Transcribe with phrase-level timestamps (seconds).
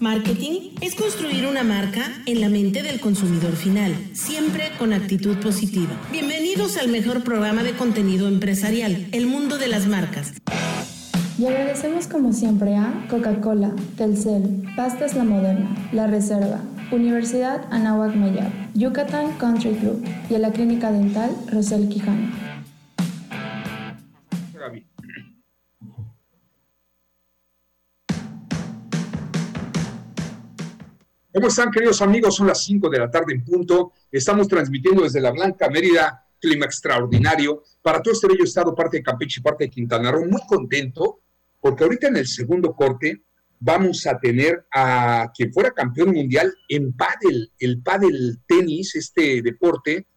[0.00, 5.90] Marketing es construir una marca en la mente del consumidor final, siempre con actitud positiva.
[6.12, 10.34] Bienvenidos al mejor programa de contenido empresarial, El Mundo de las Marcas.
[11.36, 16.60] Y agradecemos como siempre a Coca-Cola, Telcel, Pastas La Moderna, La Reserva,
[16.92, 22.47] Universidad Anáhuac Mayab, Yucatán Country Club y a la Clínica Dental Rosel Quijano.
[31.38, 32.34] ¿Cómo están, queridos amigos?
[32.34, 33.92] Son las 5 de la tarde en punto.
[34.10, 39.04] Estamos transmitiendo desde la Blanca Mérida, clima extraordinario, para todo este bello estado, parte de
[39.04, 40.26] Campeche y parte de Quintana Roo.
[40.26, 41.20] Muy contento,
[41.60, 43.22] porque ahorita en el segundo corte
[43.60, 50.08] vamos a tener a quien fuera campeón mundial en pádel, el pádel tenis, este deporte,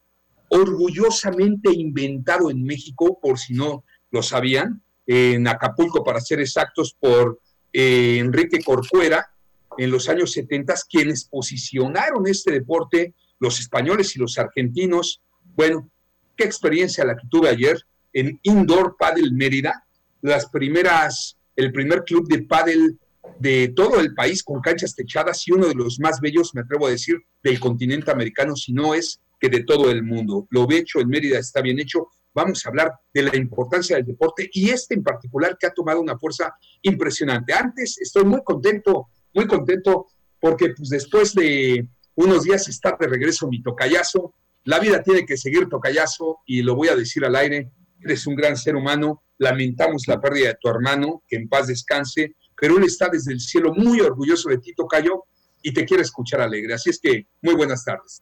[0.49, 7.39] orgullosamente inventado en México, por si no lo sabían, en Acapulco, para ser exactos, por
[7.71, 9.31] eh, Enrique Corcuera,
[9.77, 15.21] en los años 70, quienes posicionaron este deporte, los españoles y los argentinos.
[15.55, 15.89] Bueno,
[16.35, 17.77] qué experiencia la que tuve ayer
[18.13, 19.85] en Indoor Paddle Mérida,
[20.21, 22.97] las primeras, el primer club de paddle
[23.39, 26.87] de todo el país con canchas techadas y uno de los más bellos, me atrevo
[26.87, 30.47] a decir, del continente americano, si no es que de todo el mundo.
[30.51, 32.09] Lo hecho en Mérida está bien hecho.
[32.33, 35.99] Vamos a hablar de la importancia del deporte y este en particular que ha tomado
[35.99, 37.53] una fuerza impresionante.
[37.53, 40.07] Antes estoy muy contento muy contento
[40.39, 44.33] porque pues después de unos días está de regreso mi tocayazo.
[44.63, 47.71] La vida tiene que seguir tocayazo y lo voy a decir al aire.
[47.99, 49.23] Eres un gran ser humano.
[49.37, 53.39] Lamentamos la pérdida de tu hermano, que en paz descanse, pero él está desde el
[53.39, 55.23] cielo muy orgulloso de ti, Tocayo,
[55.63, 56.75] y te quiere escuchar alegre.
[56.75, 58.21] Así es que muy buenas tardes.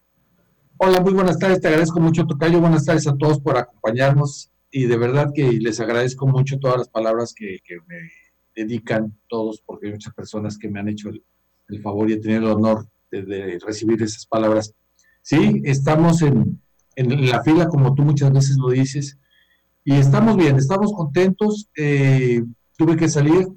[0.78, 1.60] Hola, muy buenas tardes.
[1.60, 2.62] Te agradezco mucho, Tocayo.
[2.62, 6.90] Buenas tardes a todos por acompañarnos y de verdad que les agradezco mucho todas las
[6.90, 7.98] palabras que, que me
[8.64, 12.40] dedican todos, porque hay muchas personas que me han hecho el, favor y he tenido
[12.40, 14.74] el honor de, recibir esas palabras.
[15.22, 16.60] Sí, estamos en,
[16.96, 19.18] en, la fila, como tú muchas veces lo dices,
[19.84, 21.70] y estamos bien, estamos contentos.
[21.76, 22.44] Eh,
[22.78, 23.48] tuve que salir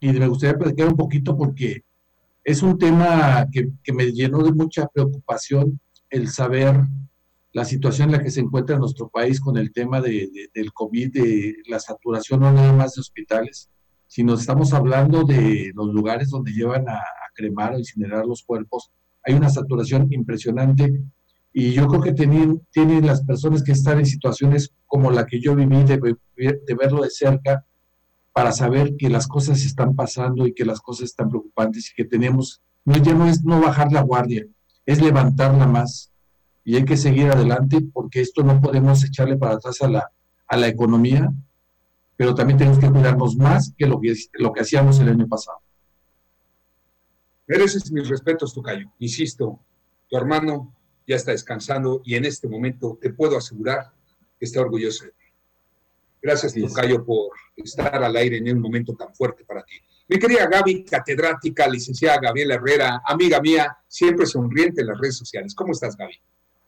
[0.00, 1.82] y me gustaría platicar un poquito porque
[2.44, 6.76] es un tema que, que me llenó de mucha preocupación el saber
[7.52, 11.12] la situación en la que se encuentra nuestro país con el tema de, del COVID,
[11.12, 13.68] de la saturación no nada más de hospitales,
[14.12, 17.00] si nos estamos hablando de los lugares donde llevan a,
[17.34, 18.90] cremar o incinerar los cuerpos,
[19.24, 21.00] hay una saturación impresionante.
[21.50, 25.40] Y yo creo que tienen, tienen las personas que están en situaciones como la que
[25.40, 25.98] yo viví, de,
[26.36, 27.64] de, verlo de cerca,
[28.34, 32.04] para saber que las cosas están pasando y que las cosas están preocupantes y que
[32.04, 34.44] tenemos, no, ya no es no bajar la guardia,
[34.84, 36.12] es levantarla más.
[36.64, 40.10] Y hay que seguir adelante porque esto no podemos echarle para atrás a la,
[40.48, 41.32] a la economía
[42.22, 45.58] pero también tenemos que cuidarnos más que lo que, lo que hacíamos el año pasado.
[47.48, 48.92] Mereces mis respetos, Tocayo.
[49.00, 49.58] Insisto,
[50.08, 50.72] tu hermano
[51.04, 53.90] ya está descansando y en este momento te puedo asegurar
[54.38, 55.24] que está orgulloso de ti.
[56.22, 59.74] Gracias, Tocayo, por estar al aire en un momento tan fuerte para ti.
[60.06, 65.56] Mi querida Gaby, catedrática, licenciada Gabriela Herrera, amiga mía, siempre sonriente en las redes sociales.
[65.56, 66.14] ¿Cómo estás, Gaby?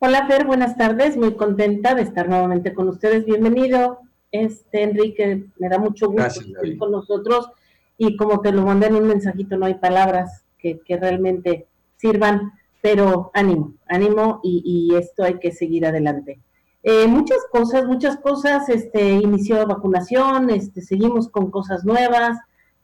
[0.00, 1.16] Hola, Fer, buenas tardes.
[1.16, 3.24] Muy contenta de estar nuevamente con ustedes.
[3.24, 4.00] Bienvenido
[4.34, 7.48] este, Enrique, me da mucho gusto estar con nosotros
[7.96, 13.30] y como te lo mandé en un mensajito, no hay palabras que, realmente sirvan, pero
[13.34, 16.40] ánimo, ánimo y, esto hay que seguir adelante.
[16.82, 22.38] Eh, muchas cosas, muchas cosas, este, inició vacunación, este, seguimos con cosas nuevas,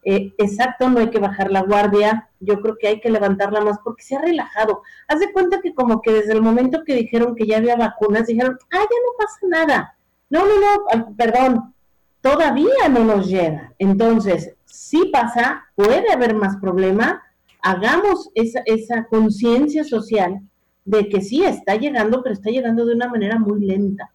[0.05, 3.79] eh, exacto, no hay que bajar la guardia, yo creo que hay que levantarla más
[3.83, 4.83] porque se ha relajado.
[5.09, 8.27] Haz de cuenta que como que desde el momento que dijeron que ya había vacunas,
[8.27, 9.97] dijeron, ah, ya no pasa nada,
[10.31, 11.75] no, no, no, ah, perdón,
[12.21, 13.75] todavía no nos llega.
[13.79, 17.23] Entonces, si pasa, puede haber más problema,
[17.63, 20.41] hagamos esa, esa conciencia social
[20.85, 24.13] de que sí está llegando, pero está llegando de una manera muy lenta.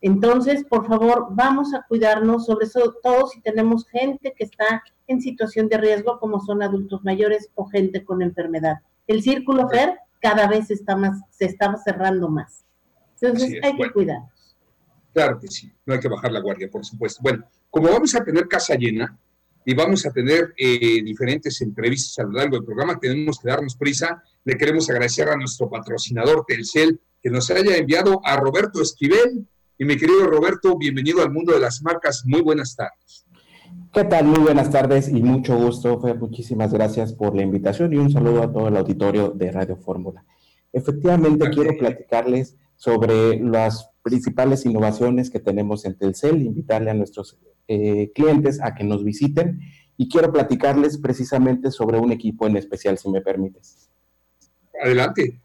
[0.00, 2.68] Entonces, por favor, vamos a cuidarnos, sobre
[3.02, 7.64] todo si tenemos gente que está en situación de riesgo, como son adultos mayores o
[7.64, 8.80] gente con enfermedad.
[9.06, 12.64] El círculo FER cada vez está más, se está cerrando más.
[13.20, 14.22] Entonces, hay que cuidar.
[15.14, 17.20] Claro que sí, no hay que bajar la guardia, por supuesto.
[17.22, 19.16] Bueno, como vamos a tener casa llena
[19.64, 23.76] y vamos a tener eh, diferentes entrevistas a lo largo del programa, tenemos que darnos
[23.76, 24.20] prisa.
[24.44, 29.46] Le queremos agradecer a nuestro patrocinador Telcel que nos haya enviado a Roberto Esquivel.
[29.78, 32.24] Y mi querido Roberto, bienvenido al mundo de las marcas.
[32.26, 33.24] Muy buenas tardes.
[33.92, 34.24] ¿Qué tal?
[34.24, 36.18] Muy buenas tardes y mucho gusto, Fer.
[36.18, 40.24] Muchísimas gracias por la invitación y un saludo a todo el auditorio de Radio Fórmula.
[40.72, 48.12] Efectivamente, quiero platicarles sobre las principales innovaciones que tenemos en Telcel, invitarle a nuestros eh,
[48.14, 49.60] clientes a que nos visiten
[49.96, 53.90] y quiero platicarles precisamente sobre un equipo en especial, si me permites.
[54.82, 55.40] Adelante.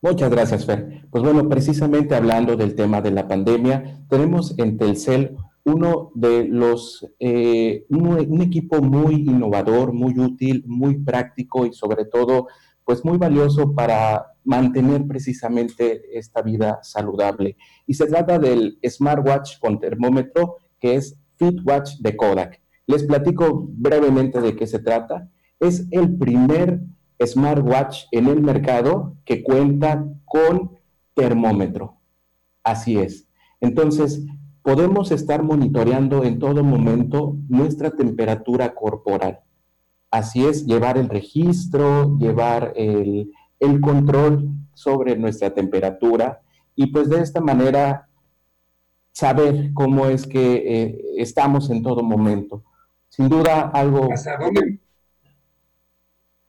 [0.00, 1.06] Muchas gracias, Fer.
[1.10, 7.06] Pues bueno, precisamente hablando del tema de la pandemia, tenemos en Telcel uno de los,
[7.18, 12.48] eh, un, equipo muy innovador, muy útil, muy práctico y sobre todo,
[12.90, 17.56] pues muy valioso para mantener precisamente esta vida saludable.
[17.86, 22.60] Y se trata del smartwatch con termómetro que es FitWatch de Kodak.
[22.88, 25.30] Les platico brevemente de qué se trata.
[25.60, 26.80] Es el primer
[27.24, 30.76] smartwatch en el mercado que cuenta con
[31.14, 32.00] termómetro.
[32.64, 33.28] Así es.
[33.60, 34.26] Entonces,
[34.62, 39.44] podemos estar monitoreando en todo momento nuestra temperatura corporal.
[40.10, 43.30] Así es, llevar el registro, llevar el,
[43.80, 46.40] control sobre nuestra temperatura
[46.74, 48.08] y pues de esta manera
[49.12, 52.64] saber cómo es que eh, estamos en todo momento.
[53.08, 54.10] Sin duda algo...
[54.12, 54.80] ¿Hasta dónde,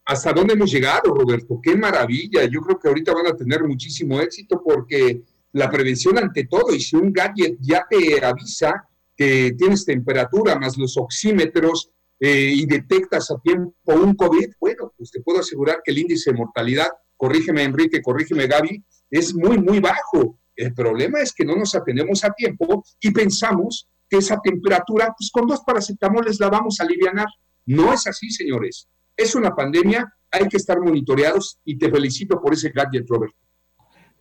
[0.04, 1.60] ¿Hasta dónde hemos llegado, Roberto?
[1.62, 2.44] Qué maravilla.
[2.44, 5.22] Yo creo que ahorita van a tener muchísimo éxito porque
[5.52, 10.76] la prevención ante todo, y si un gadget ya te avisa que tienes temperatura más
[10.78, 11.90] los oxímetros
[12.24, 16.30] eh, y detectas a tiempo un COVID, bueno, pues te puedo asegurar que el índice
[16.30, 16.86] de mortalidad,
[17.16, 18.80] corrígeme Enrique, corrígeme Gaby,
[19.10, 20.38] es muy, muy bajo.
[20.54, 25.32] El problema es que no nos atendemos a tiempo y pensamos que esa temperatura, pues
[25.32, 27.26] con dos paracetamoles la vamos a aliviar.
[27.66, 28.86] No es así, señores.
[29.16, 33.34] Es una pandemia, hay que estar monitoreados y te felicito por ese gadget, Robert.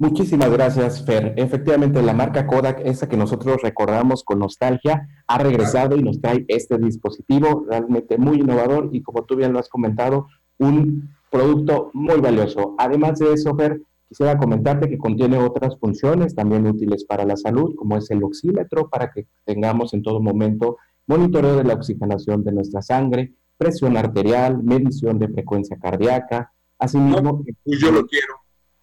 [0.02, 1.36] Muchísimas gracias, Fer.
[1.38, 6.44] Efectivamente, la marca Kodak, esa que nosotros recordamos con nostalgia, ha regresado y nos trae
[6.48, 10.26] este dispositivo realmente muy innovador y como tú bien lo has comentado,
[10.58, 12.74] un producto muy valioso.
[12.80, 17.76] Además de eso, Fer, quisiera comentarte que contiene otras funciones también útiles para la salud,
[17.76, 22.54] como es el oxímetro, para que tengamos en todo momento monitoreo de la oxigenación de
[22.54, 27.44] nuestra sangre, presión arterial, medición de frecuencia cardíaca, asimismo...
[27.64, 28.41] pues yo lo quiero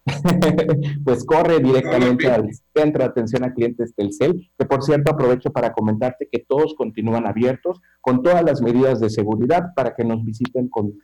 [1.05, 5.50] pues corre directamente al centro de atención a clientes del CEL, que por cierto aprovecho
[5.50, 10.25] para comentarte que todos continúan abiertos con todas las medidas de seguridad para que nos
[10.25, 10.94] visiten con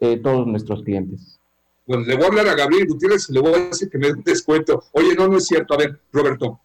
[0.00, 1.38] eh, todos nuestros clientes.
[1.86, 4.06] Bueno, le voy a hablar a Gabriel Gutiérrez y le voy a decir que me
[4.06, 4.84] dé un descuento.
[4.92, 5.74] Oye, no, no es cierto.
[5.74, 6.60] A ver, Roberto,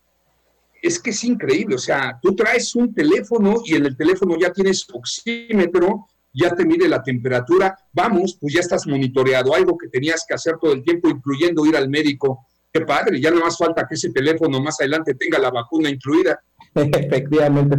[0.81, 1.75] es que es increíble.
[1.75, 6.65] O sea, tú traes un teléfono y en el teléfono ya tienes oxímetro, ya te
[6.65, 10.83] mide la temperatura, vamos, pues ya estás monitoreado, algo que tenías que hacer todo el
[10.83, 12.45] tiempo, incluyendo ir al médico.
[12.71, 16.39] Qué padre, ya no más falta que ese teléfono más adelante tenga la vacuna incluida.
[16.75, 17.75] Efectivamente,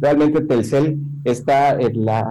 [0.00, 2.24] realmente Telcel está en la,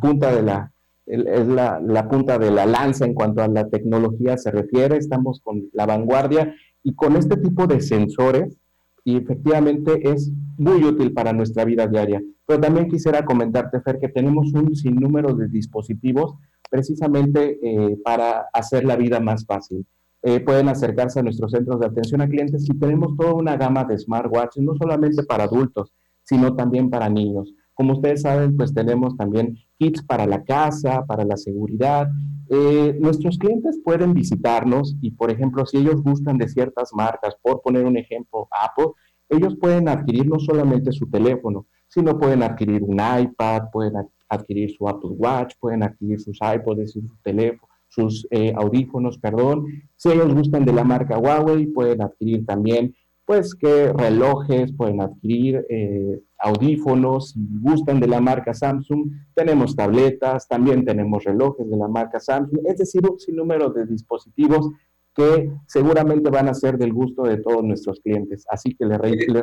[0.00, 0.72] punta de la,
[1.06, 5.68] es la, punta de la lanza en cuanto a la tecnología se refiere, estamos con
[5.72, 8.56] la vanguardia y con este tipo de sensores
[9.04, 12.22] y efectivamente es muy útil para nuestra vida diaria.
[12.46, 16.34] Pero también quisiera comentarte, Fer, que tenemos un sinnúmero de dispositivos
[16.70, 19.86] precisamente eh, para hacer la vida más fácil.
[20.22, 23.84] Eh, pueden acercarse a nuestros centros de atención a clientes y tenemos toda una gama
[23.84, 25.92] de smartwatches, no solamente para adultos,
[26.24, 27.54] sino también para niños.
[27.80, 32.10] Como ustedes saben, pues tenemos también kits para la casa, para la seguridad.
[32.50, 37.62] Eh, nuestros clientes pueden visitarnos y, por ejemplo, si ellos gustan de ciertas marcas, por
[37.62, 38.92] poner un ejemplo, Apple,
[39.30, 43.94] ellos pueden adquirir no solamente su teléfono, sino pueden adquirir un iPad, pueden
[44.28, 49.64] adquirir su Apple Watch, pueden adquirir sus iPods, sus teléfonos, sus eh, audífonos, perdón.
[49.96, 52.94] Si ellos gustan de la marca Huawei, pueden adquirir también
[53.30, 60.48] pues que relojes, pueden adquirir eh, audífonos, si gustan de la marca Samsung, tenemos tabletas,
[60.48, 64.70] también tenemos relojes de la marca Samsung, es decir, un sinnúmero de dispositivos
[65.14, 68.44] que seguramente van a ser del gusto de todos nuestros clientes.
[68.48, 68.98] Así que les,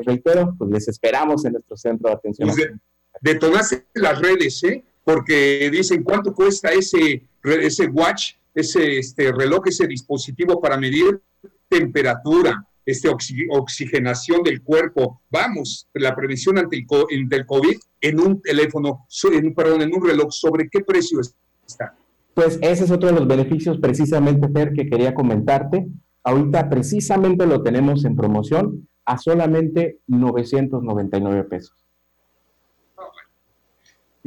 [0.05, 2.49] reitero, pues les esperamos en nuestro centro de atención.
[2.49, 4.83] Pues de, las redes, ¿eh?
[5.03, 11.21] Porque dicen, ¿cuánto cuesta ese, ese watch, ese este, reloj, ese dispositivo para medir
[11.69, 13.09] temperatura, este,
[13.49, 15.21] oxigenación del cuerpo.
[15.29, 20.69] Vamos, la prevención ante el, COVID en un teléfono, en, perdón, en un reloj, ¿sobre
[20.69, 21.95] qué precio está?
[22.33, 25.85] Pues ese es otro de los beneficios precisamente, Fer, que quería comentarte.
[26.23, 31.86] Ahorita precisamente lo tenemos en promoción a solamente 999 pesos.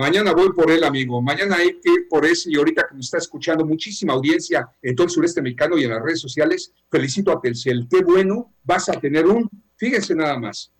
[0.01, 1.21] Mañana voy por él, amigo.
[1.21, 2.51] Mañana hay que ir por ese.
[2.51, 5.91] Y ahorita que me está escuchando muchísima audiencia en todo el sureste mexicano y en
[5.91, 7.87] las redes sociales, felicito a Telcel.
[7.87, 10.73] Qué bueno, vas a tener un, fíjense nada más,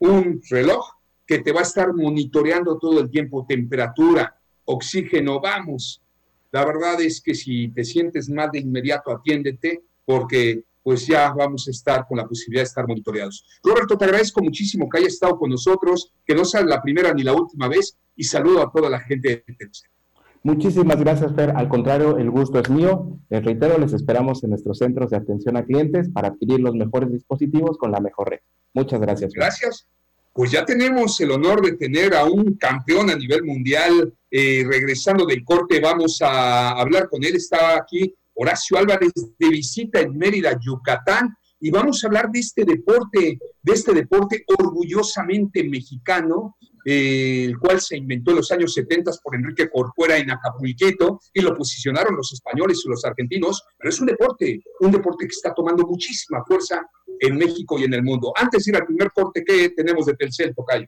[0.00, 0.90] un reloj
[1.24, 6.02] que te va a estar monitoreando todo el tiempo, temperatura, oxígeno, vamos.
[6.50, 11.66] La verdad es que si te sientes mal de inmediato, atiéndete, porque pues ya vamos
[11.66, 13.44] a estar con la posibilidad de estar monitoreados.
[13.64, 17.22] Roberto, te agradezco muchísimo que hayas estado con nosotros, que no sea la primera ni
[17.22, 19.90] la última vez, y saludo a toda la gente de Telcel.
[20.42, 21.54] Muchísimas gracias, Fer.
[21.56, 23.18] Al contrario, el gusto es mío.
[23.30, 27.10] Les reitero, les esperamos en nuestros centros de atención a clientes para adquirir los mejores
[27.10, 28.40] dispositivos con la mejor red.
[28.74, 29.32] Muchas gracias.
[29.32, 29.88] Gracias.
[30.34, 34.12] Pues ya tenemos el honor de tener a un campeón a nivel mundial.
[34.30, 37.36] Eh, regresando del corte, vamos a hablar con él.
[37.36, 42.64] Está aquí Horacio Álvarez de visita en Mérida, Yucatán y vamos a hablar de este
[42.64, 49.12] deporte, de este deporte orgullosamente mexicano, eh, el cual se inventó en los años 70
[49.22, 53.98] por Enrique Corcuera en Acapulqueto y lo posicionaron los españoles y los argentinos, pero es
[53.98, 56.86] un deporte, un deporte que está tomando muchísima fuerza
[57.18, 58.32] en México y en el mundo.
[58.36, 60.86] Antes de ir al primer corte, ¿qué tenemos de Telcel, Tocayo?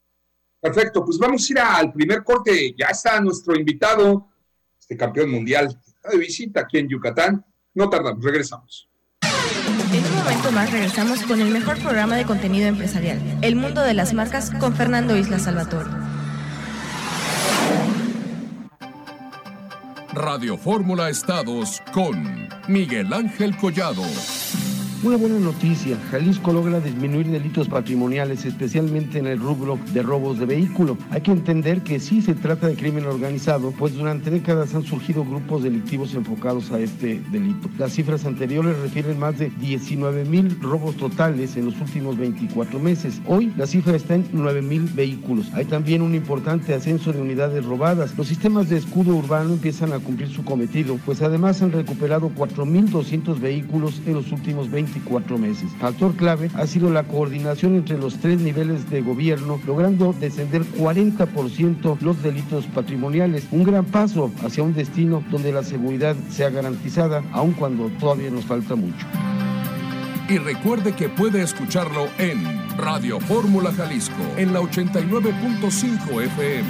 [0.62, 2.74] Perfecto, pues vamos a ir al primer corte.
[2.78, 4.30] Ya está nuestro invitado,
[4.80, 5.78] este campeón mundial,
[6.10, 7.46] de visita aquí en Yucatán.
[7.74, 8.90] No tardamos, regresamos.
[9.92, 13.94] En un momento más regresamos con el mejor programa de contenido empresarial, El Mundo de
[13.94, 16.05] las Marcas, con Fernando Isla Salvatore.
[20.16, 24.04] Radio Fórmula Estados con Miguel Ángel Collado.
[25.06, 30.48] Una buena noticia, Jalisco logra disminuir delitos patrimoniales, especialmente en el rubro de robos de
[30.48, 30.98] vehículo.
[31.12, 35.24] Hay que entender que sí se trata de crimen organizado, pues durante décadas han surgido
[35.24, 37.70] grupos delictivos enfocados a este delito.
[37.78, 43.22] Las cifras anteriores refieren más de 19 mil robos totales en los últimos 24 meses.
[43.28, 45.54] Hoy la cifra está en 9 mil vehículos.
[45.54, 48.18] Hay también un importante ascenso de unidades robadas.
[48.18, 53.40] Los sistemas de escudo urbano empiezan a cumplir su cometido, pues además han recuperado 4.200
[53.40, 55.70] vehículos en los últimos 20 24 meses.
[55.80, 62.00] Factor clave ha sido la coordinación entre los tres niveles de gobierno, logrando descender 40%
[62.02, 63.48] los delitos patrimoniales.
[63.52, 68.46] Un gran paso hacia un destino donde la seguridad sea garantizada, aun cuando todavía nos
[68.46, 69.06] falta mucho.
[70.30, 72.44] Y recuerde que puede escucharlo en
[72.78, 76.70] Radio Fórmula Jalisco, en la 89.5 FM.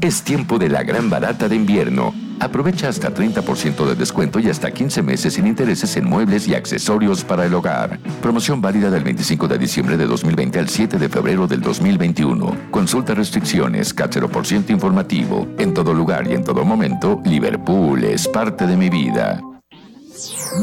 [0.00, 4.70] Es tiempo de la gran barata de invierno Aprovecha hasta 30% de descuento y hasta
[4.70, 7.98] 15 meses sin intereses en muebles y accesorios para el hogar.
[8.20, 12.70] Promoción válida del 25 de diciembre de 2020 al 7 de febrero del 2021.
[12.70, 13.94] Consulta restricciones,
[14.30, 15.46] por ciento informativo.
[15.58, 19.40] En todo lugar y en todo momento, Liverpool es parte de mi vida.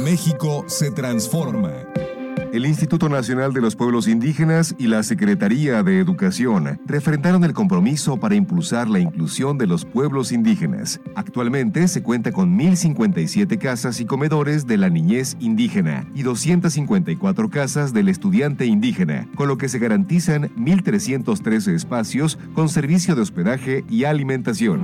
[0.03, 1.71] México se transforma.
[2.51, 8.17] El Instituto Nacional de los Pueblos Indígenas y la Secretaría de Educación refrentaron el compromiso
[8.17, 10.99] para impulsar la inclusión de los pueblos indígenas.
[11.15, 17.93] Actualmente se cuenta con 1.057 casas y comedores de la niñez indígena y 254 casas
[17.93, 24.05] del estudiante indígena, con lo que se garantizan 1.313 espacios con servicio de hospedaje y
[24.05, 24.81] alimentación.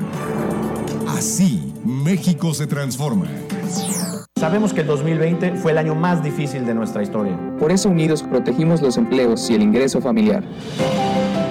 [1.08, 3.26] Así, México se transforma.
[4.38, 7.40] Sabemos que el 2020 fue el año más difícil de nuestra historia.
[7.58, 10.44] Por eso unidos protegimos los empleos y el ingreso familiar.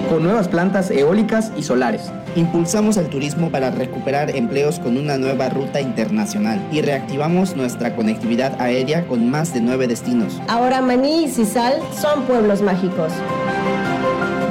[0.07, 2.11] Con nuevas plantas eólicas y solares.
[2.35, 8.61] Impulsamos el turismo para recuperar empleos con una nueva ruta internacional y reactivamos nuestra conectividad
[8.61, 10.39] aérea con más de nueve destinos.
[10.47, 13.11] Ahora Maní y Cisal son pueblos mágicos.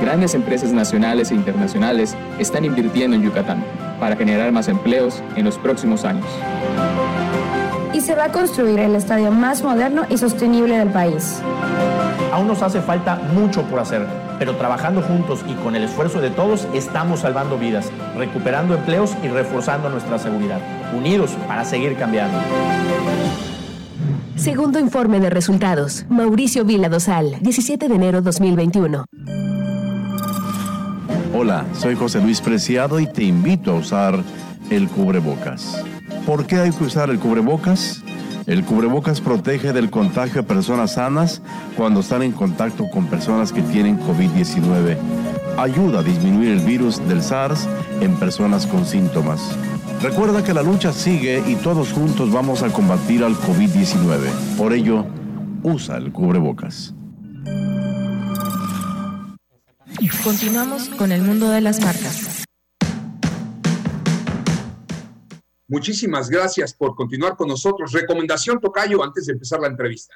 [0.03, 3.65] Grandes empresas nacionales e internacionales están invirtiendo en Yucatán
[4.01, 6.27] para generar más empleos en los próximos años
[8.05, 11.41] se va a construir el estadio más moderno y sostenible del país.
[12.33, 14.07] Aún nos hace falta mucho por hacer,
[14.39, 19.29] pero trabajando juntos y con el esfuerzo de todos estamos salvando vidas, recuperando empleos y
[19.29, 20.61] reforzando nuestra seguridad.
[20.95, 22.37] Unidos para seguir cambiando.
[24.37, 26.05] Segundo informe de resultados.
[26.11, 29.07] Mauricio Vila Dosal, 17 de enero 2021.
[31.35, 34.23] Hola, soy José Luis Preciado y te invito a usar
[34.69, 35.83] el cubrebocas.
[36.27, 38.03] ¿Por qué hay que usar el cubrebocas?
[38.47, 41.43] El cubrebocas protege del contagio a personas sanas
[41.77, 44.97] cuando están en contacto con personas que tienen COVID-19.
[45.59, 47.69] Ayuda a disminuir el virus del SARS
[48.01, 49.41] en personas con síntomas.
[50.03, 54.31] Recuerda que la lucha sigue y todos juntos vamos a combatir al COVID-19.
[54.57, 55.07] Por ello,
[55.63, 56.95] usa el cubrebocas.
[60.23, 62.44] Continuamos con el mundo de las marcas.
[65.75, 67.91] Muchísimas gracias por continuar con nosotros.
[67.91, 70.15] Recomendación, Tocayo, antes de empezar la entrevista.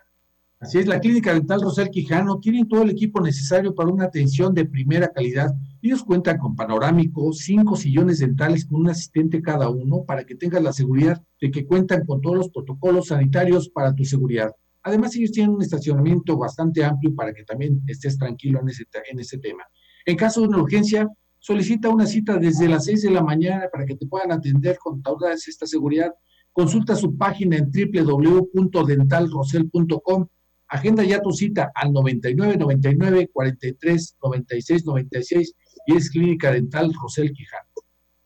[0.60, 4.54] Así es, la Clínica Dental Rosel Quijano tiene todo el equipo necesario para una atención
[4.54, 5.52] de primera calidad.
[5.82, 10.62] Ellos cuentan con panorámico, cinco sillones dentales con un asistente cada uno para que tengas
[10.62, 14.52] la seguridad de que cuentan con todos los protocolos sanitarios para tu seguridad.
[14.84, 19.18] Además, ellos tienen un estacionamiento bastante amplio para que también estés tranquilo en ese, en
[19.18, 19.64] ese tema.
[20.06, 21.08] En caso de una urgencia,
[21.48, 25.00] solicita una cita desde las 6 de la mañana para que te puedan atender con
[25.00, 26.12] toda esta seguridad.
[26.52, 30.26] Consulta su página en www.dentalrosel.com
[30.68, 35.54] Agenda ya tu cita al 99 99 43 96 96
[35.86, 37.70] y es Clínica Dental Rosel Quijano.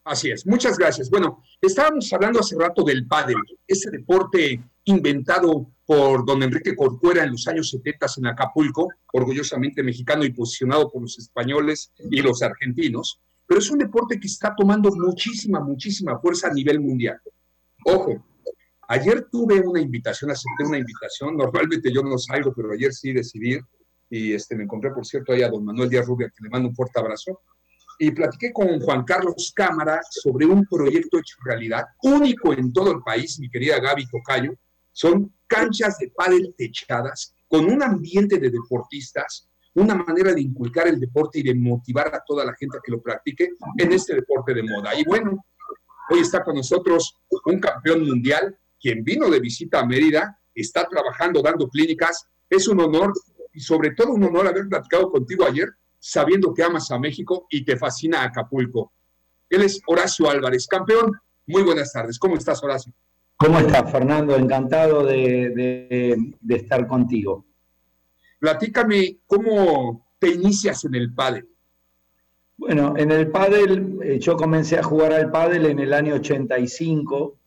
[0.03, 1.09] Así es, muchas gracias.
[1.09, 3.37] Bueno, estábamos hablando hace rato del pádel,
[3.69, 10.25] ese deporte inventado por don Enrique Corcuera en los años 70 en Acapulco, orgullosamente mexicano
[10.25, 14.91] y posicionado por los españoles y los argentinos, pero es un deporte que está tomando
[14.91, 17.21] muchísima, muchísima fuerza a nivel mundial.
[17.85, 18.25] Ojo,
[18.93, 21.35] Ayer tuve una invitación, acepté una invitación.
[21.35, 23.59] Normalmente yo no salgo, pero ayer sí decidí.
[24.11, 26.69] Y este, me encontré, por cierto, ahí a don Manuel Díaz Rubia, que le mando
[26.69, 27.41] un fuerte abrazo.
[27.99, 33.01] Y platiqué con Juan Carlos Cámara sobre un proyecto hecho realidad, único en todo el
[33.03, 34.53] país, mi querida Gaby Tocayo.
[34.93, 41.01] Son canchas de pádel techadas, con un ambiente de deportistas, una manera de inculcar el
[41.01, 44.55] deporte y de motivar a toda la gente a que lo practique en este deporte
[44.55, 44.99] de moda.
[44.99, 45.45] Y bueno,
[46.11, 51.41] hoy está con nosotros un campeón mundial, quien vino de visita a Mérida, está trabajando,
[51.41, 52.27] dando clínicas.
[52.49, 53.13] Es un honor
[53.53, 55.69] y sobre todo un honor haber platicado contigo ayer,
[55.99, 58.93] sabiendo que amas a México y te fascina Acapulco.
[59.49, 61.13] Él es Horacio Álvarez, campeón.
[61.47, 62.19] Muy buenas tardes.
[62.19, 62.93] ¿Cómo estás, Horacio?
[63.37, 64.37] ¿Cómo estás, Fernando?
[64.37, 67.45] Encantado de, estar contigo.
[68.39, 71.49] Platícame cómo te inicias en el pádel.
[72.57, 77.41] Bueno, en el pádel, eh, yo comencé a jugar al pádel en el año 85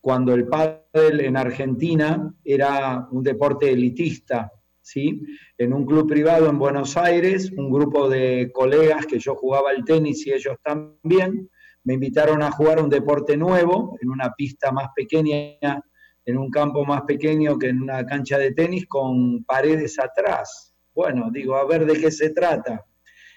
[0.00, 5.22] cuando el pádel en Argentina era un deporte elitista, ¿sí?
[5.58, 9.84] En un club privado en Buenos Aires, un grupo de colegas que yo jugaba el
[9.84, 11.50] tenis y ellos también,
[11.84, 15.82] me invitaron a jugar un deporte nuevo en una pista más pequeña,
[16.24, 20.74] en un campo más pequeño que en una cancha de tenis con paredes atrás.
[20.94, 22.84] Bueno, digo, a ver de qué se trata.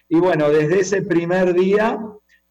[0.09, 1.99] Y bueno, desde ese primer día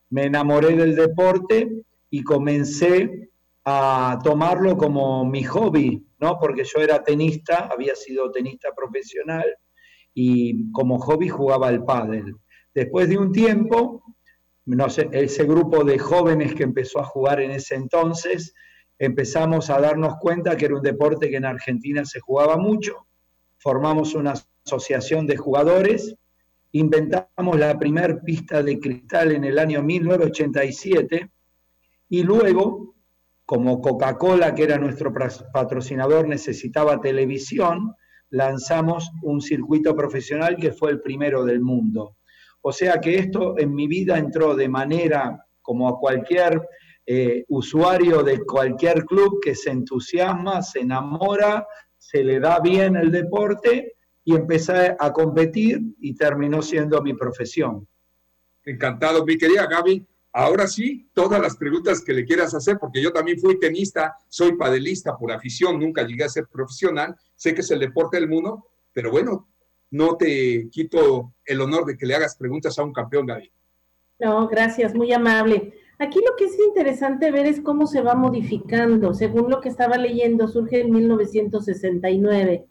[0.09, 1.69] me enamoré del deporte
[2.09, 3.29] y comencé
[3.65, 6.37] a tomarlo como mi hobby, ¿no?
[6.39, 9.45] Porque yo era tenista, había sido tenista profesional
[10.13, 12.35] y como hobby jugaba al pádel.
[12.73, 14.03] Después de un tiempo,
[14.65, 18.53] no sé, ese grupo de jóvenes que empezó a jugar en ese entonces,
[18.97, 23.07] empezamos a darnos cuenta que era un deporte que en Argentina se jugaba mucho.
[23.57, 24.33] Formamos una
[24.65, 26.15] asociación de jugadores,
[26.71, 31.29] inventamos la primer pista de cristal en el año 1987
[32.09, 32.93] y luego
[33.45, 37.93] como Coca-Cola, que era nuestro patrocinador, necesitaba televisión,
[38.29, 42.17] lanzamos un circuito profesional que fue el primero del mundo.
[42.65, 46.61] O sea que esto en mi vida entró de manera como a cualquier
[47.05, 53.11] eh, usuario de cualquier club que se entusiasma, se enamora, se le da bien el
[53.11, 57.85] deporte y empecé a competir y terminó siendo mi profesión.
[58.63, 60.07] Encantado, mi querida Gaby.
[60.31, 64.55] Ahora sí, todas las preguntas que le quieras hacer, porque yo también fui tenista, soy
[64.55, 68.69] padelista por afición, nunca llegué a ser profesional, sé que es el deporte del mundo,
[68.93, 69.52] pero bueno,
[69.93, 73.51] no te quito el honor de que le hagas preguntas a un campeón, Gaby.
[74.19, 75.71] No, gracias, muy amable.
[75.99, 79.13] Aquí lo que es interesante ver es cómo se va modificando.
[79.13, 82.65] Según lo que estaba leyendo, surge en 1969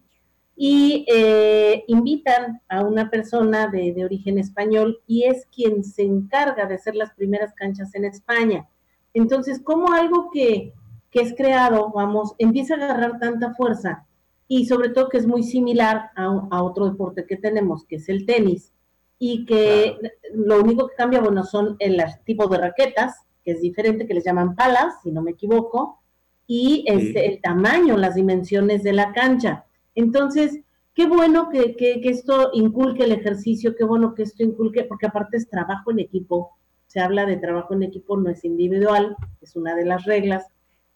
[0.56, 6.74] y eh, invitan a una persona de, origen español y es quien se encarga de
[6.74, 8.68] hacer las primeras canchas en España.
[9.14, 10.74] Entonces, como algo que,
[11.12, 14.06] es creado, vamos, empieza a agarrar tanta fuerza
[14.48, 18.26] y sobre todo que es muy similar a, otro deporte que tenemos, que es el
[18.26, 18.72] tenis,
[19.18, 19.96] y que
[20.34, 24.24] lo único que cambia, bueno, son el tipo de raquetas, que es diferente, que les
[24.24, 26.00] llaman palas, si no me equivoco,
[26.46, 29.64] y este, el tamaño, las dimensiones de la cancha.
[29.94, 30.60] Entonces,
[30.94, 35.48] qué bueno que, esto inculque el ejercicio, qué bueno que esto inculque, porque aparte es
[35.48, 36.50] trabajo en equipo,
[36.86, 40.46] se habla de trabajo en equipo, no es individual, es una de las reglas.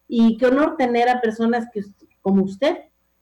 [0.09, 1.83] Y qué honor tener a personas que,
[2.21, 2.77] como usted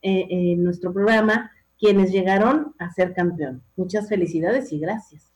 [0.05, 3.63] eh, en nuestro programa, quienes llegaron a ser campeón.
[3.75, 5.33] Muchas felicidades y gracias.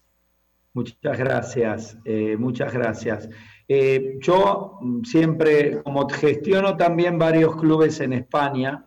[0.74, 3.28] Muchas gracias, eh, muchas gracias.
[3.66, 8.84] Eh, yo siempre, como gestiono también varios clubes en España,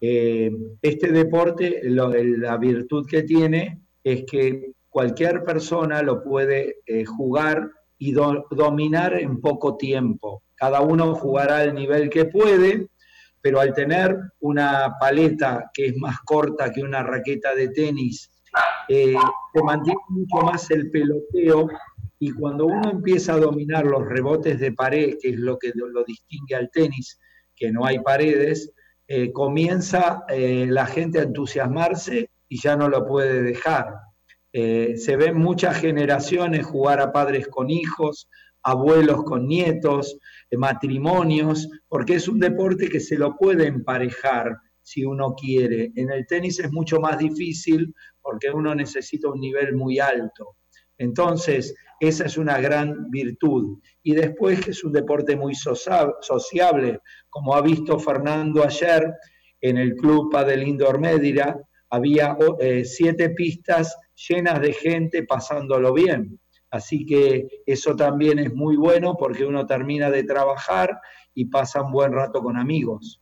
[0.00, 7.70] eh, este deporte, la virtud que tiene es que cualquier persona lo puede eh, jugar
[7.98, 10.42] y dominar en poco tiempo.
[10.54, 12.88] cada uno jugará al nivel que puede,
[13.48, 18.30] pero al tener una paleta que es más corta que una raqueta de tenis,
[18.90, 19.14] eh,
[19.54, 21.66] se mantiene mucho más el peloteo
[22.18, 26.04] y cuando uno empieza a dominar los rebotes de pared, que es lo que lo
[26.04, 27.18] distingue al tenis,
[27.56, 28.70] que no hay paredes,
[29.06, 33.94] eh, comienza eh, la gente a entusiasmarse y ya no lo puede dejar.
[34.52, 38.28] Se ven muchas generaciones jugar a padres con hijos,
[38.62, 40.18] abuelos con nietos,
[40.56, 45.92] matrimonios, porque es un deporte que se lo puede emparejar si uno quiere.
[45.96, 50.56] En el tenis es mucho más difícil porque uno necesita un nivel muy alto.
[50.96, 53.78] Entonces, esa es una gran virtud.
[54.02, 59.12] Y después es un deporte muy sociable, como ha visto Fernando ayer
[59.60, 61.00] en el club Padel Indoor
[61.90, 63.96] había eh, siete pistas
[64.28, 66.38] llenas de gente pasándolo bien.
[66.70, 71.00] Así que eso también es muy bueno porque uno termina de trabajar
[71.34, 73.20] y pasa un buen rato con amigos.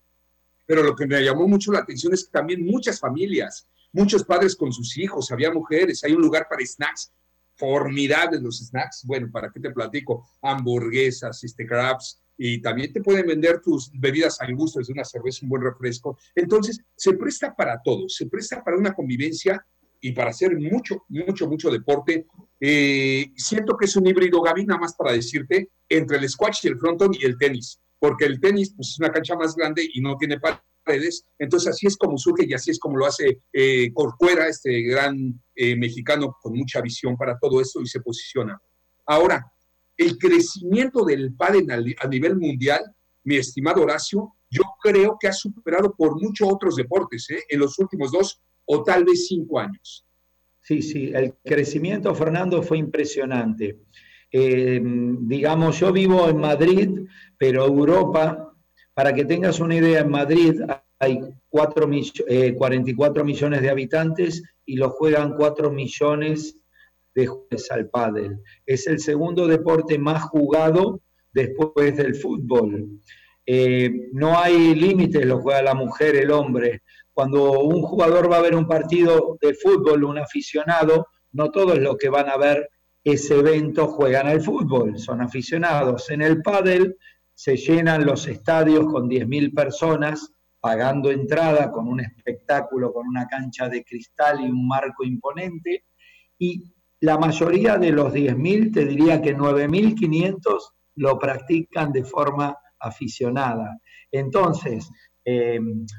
[0.67, 4.57] Pero lo que me llamó mucho la atención es que también muchas familias, muchos padres
[4.57, 7.13] con sus hijos, había mujeres, hay un lugar para snacks
[7.57, 9.03] formidables los snacks.
[9.05, 10.29] Bueno, ¿para qué te platico?
[10.43, 15.41] Hamburguesas, este, crabs, y también te pueden vender tus bebidas al gusto, desde una cerveza,
[15.43, 16.19] un buen refresco.
[16.35, 19.65] Entonces, se presta para todo, se presta para una convivencia
[20.01, 22.27] y para hacer mucho, mucho, mucho deporte.
[22.61, 26.69] Eh, siento que es un híbrido, Gaby, nada más para decirte, entre el squash y
[26.69, 30.01] el fronton y el tenis, porque el tenis pues, es una cancha más grande y
[30.01, 30.39] no tiene
[30.85, 31.25] redes.
[31.39, 35.41] Entonces, así es como surge y así es como lo hace eh, Corcuera, este gran
[35.55, 38.59] eh, mexicano con mucha visión para todo esto y se posiciona.
[39.07, 39.53] Ahora,
[39.97, 42.83] el crecimiento del pádel a nivel mundial,
[43.25, 47.43] mi estimado Horacio, yo creo que ha superado por muchos otros deportes ¿eh?
[47.49, 50.06] en los últimos dos o tal vez cinco años.
[50.67, 53.83] Sí, sí, el crecimiento, Fernando, fue impresionante.
[54.33, 56.91] digamos, yo vivo en Madrid,
[57.39, 58.53] pero Europa
[58.95, 60.61] para que tengas una idea, en Madrid
[60.99, 61.89] hay 4
[62.57, 66.59] 44 eh, millones de habitantes y lo juegan 4 millones
[67.15, 68.41] de jugadores al pádel.
[68.67, 71.01] Es el segundo deporte más jugado
[71.33, 73.01] después del fútbol.
[73.47, 76.83] Eh, no hay límites, lo juega la mujer, el hombre.
[77.17, 81.97] Cuando un jugador va a ver un partido de fútbol, un aficionado, no todos los
[81.97, 82.69] que van a ver
[83.03, 86.11] ese evento juegan al fútbol, son aficionados.
[86.11, 86.95] En el pádel
[87.33, 93.71] se llenan los estadios con 10.000 personas pagando entrada con un espectáculo, con una cancha
[93.71, 95.87] de cristal y un marco imponente,
[96.39, 96.65] y
[97.01, 100.37] la mayoría de los 10.000, te diría que 9.500
[100.97, 103.79] lo practican de forma aficionada.
[104.13, 104.91] Entonces,
[105.25, 105.59] eh,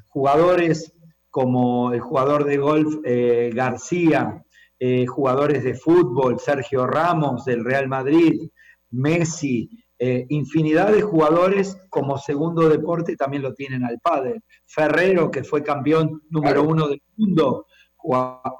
[0.10, 0.94] jugadores
[1.38, 4.44] como el jugador de golf eh, García,
[4.80, 8.50] eh, jugadores de fútbol, Sergio Ramos del Real Madrid,
[8.90, 9.70] Messi,
[10.00, 14.42] eh, infinidad de jugadores como segundo deporte también lo tienen al padre.
[14.66, 17.68] Ferrero, que fue campeón número uno del mundo,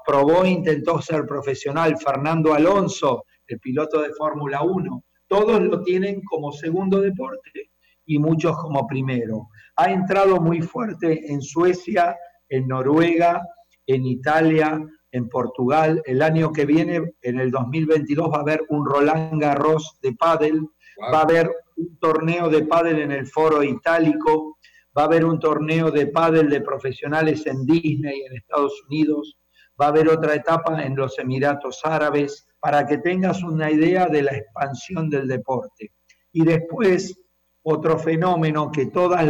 [0.06, 1.96] probó e intentó ser profesional.
[1.98, 7.72] Fernando Alonso, el piloto de Fórmula 1, todos lo tienen como segundo deporte
[8.06, 9.48] y muchos como primero.
[9.74, 12.16] Ha entrado muy fuerte en Suecia,
[12.48, 13.42] en Noruega,
[13.86, 14.80] en Italia,
[15.12, 16.02] en Portugal.
[16.04, 20.60] El año que viene, en el 2022, va a haber un Roland Garros de pádel.
[21.12, 24.58] Va a haber un torneo de pádel en el foro itálico,
[24.96, 29.38] va a haber un torneo de pádel de profesionales en Disney en Estados Unidos,
[29.80, 34.22] va a haber otra etapa en los Emiratos Árabes, para que tengas una idea de
[34.22, 35.92] la expansión del deporte.
[36.32, 37.16] Y después,
[37.62, 39.20] otro fenómeno que todos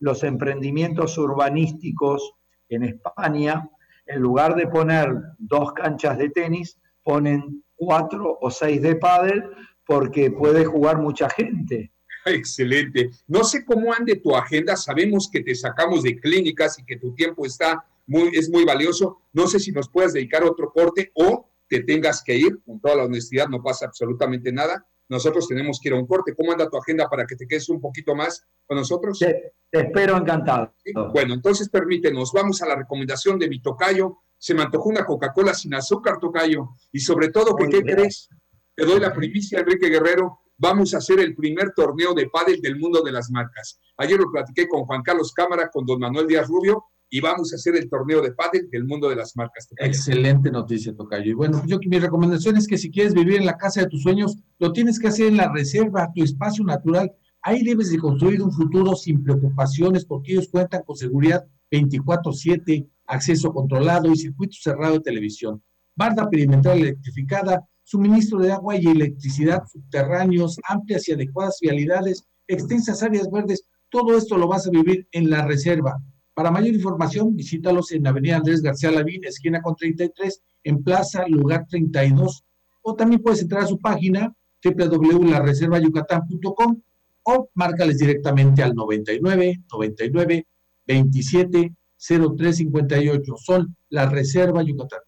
[0.00, 2.32] los emprendimientos urbanísticos
[2.74, 3.68] en España,
[4.06, 9.44] en lugar de poner dos canchas de tenis, ponen cuatro o seis de pádel
[9.86, 11.92] porque puede jugar mucha gente.
[12.26, 13.10] Excelente.
[13.26, 17.14] No sé cómo ande tu agenda, sabemos que te sacamos de clínicas y que tu
[17.14, 19.22] tiempo está muy, es muy valioso.
[19.32, 22.96] No sé si nos puedes dedicar otro corte o te tengas que ir, con toda
[22.96, 24.86] la honestidad, no pasa absolutamente nada.
[25.12, 26.34] Nosotros tenemos que ir a un corte.
[26.34, 29.18] ¿Cómo anda tu agenda para que te quedes un poquito más con nosotros?
[29.18, 30.74] Te, espero encantado.
[31.12, 34.20] Bueno, entonces permítenos, vamos a la recomendación de mi tocayo.
[34.38, 36.70] Se me antojó una Coca-Cola sin azúcar, tocayo.
[36.92, 38.30] Y sobre todo, ¿qué crees?
[38.74, 40.38] Te doy la primicia, Enrique Guerrero.
[40.56, 43.78] Vamos a hacer el primer torneo de pádel del mundo de las marcas.
[43.98, 47.56] Ayer lo platiqué con Juan Carlos Cámara, con don Manuel Díaz Rubio, y vamos a
[47.56, 49.68] hacer el torneo de pádel del mundo de las marcas.
[49.76, 51.30] Excelente noticia, Tocayo.
[51.30, 54.02] Y bueno, yo mi recomendación es que si quieres vivir en la casa de tus
[54.02, 57.12] sueños, lo tienes que hacer en la reserva, tu espacio natural.
[57.42, 63.52] Ahí debes de construir un futuro sin preocupaciones porque ellos cuentan con seguridad 24/7, acceso
[63.52, 65.62] controlado y circuito cerrado de televisión.
[65.94, 73.30] Barda perimetral electrificada, suministro de agua y electricidad subterráneos, amplias y adecuadas vialidades, extensas áreas
[73.30, 76.02] verdes, todo esto lo vas a vivir en la reserva.
[76.34, 81.66] Para mayor información, visítalos en Avenida Andrés García Lavín, esquina con 33, en Plaza Lugar
[81.68, 82.42] 32.
[82.82, 86.80] O también puedes entrar a su página www.lareservayucatán.com
[87.24, 90.46] o márcales directamente al 99 99
[90.86, 93.36] 27 0358.
[93.36, 95.00] Son la Reserva Yucatán.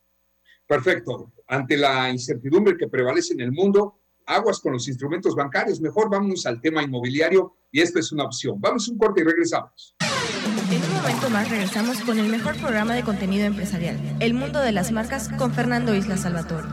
[0.66, 1.32] Perfecto.
[1.48, 5.80] Ante la incertidumbre que prevalece en el mundo, aguas con los instrumentos bancarios.
[5.80, 8.60] Mejor vámonos al tema inmobiliario y esta es una opción.
[8.60, 9.96] Vamos un corte y regresamos.
[10.70, 14.72] En un momento más regresamos con el mejor programa de contenido empresarial, El Mundo de
[14.72, 16.66] las Marcas, con Fernando Isla Salvatore.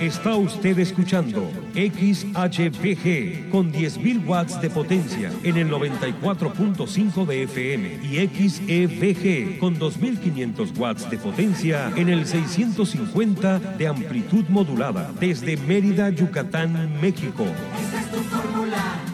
[0.00, 8.26] Está usted escuchando XHPG con 10.000 watts de potencia en el 94.5 de FM y
[8.26, 17.00] XEVG con 2.500 watts de potencia en el 650 de amplitud modulada desde Mérida, Yucatán,
[17.00, 17.46] México.
[17.80, 19.13] Esta es tu fórmula.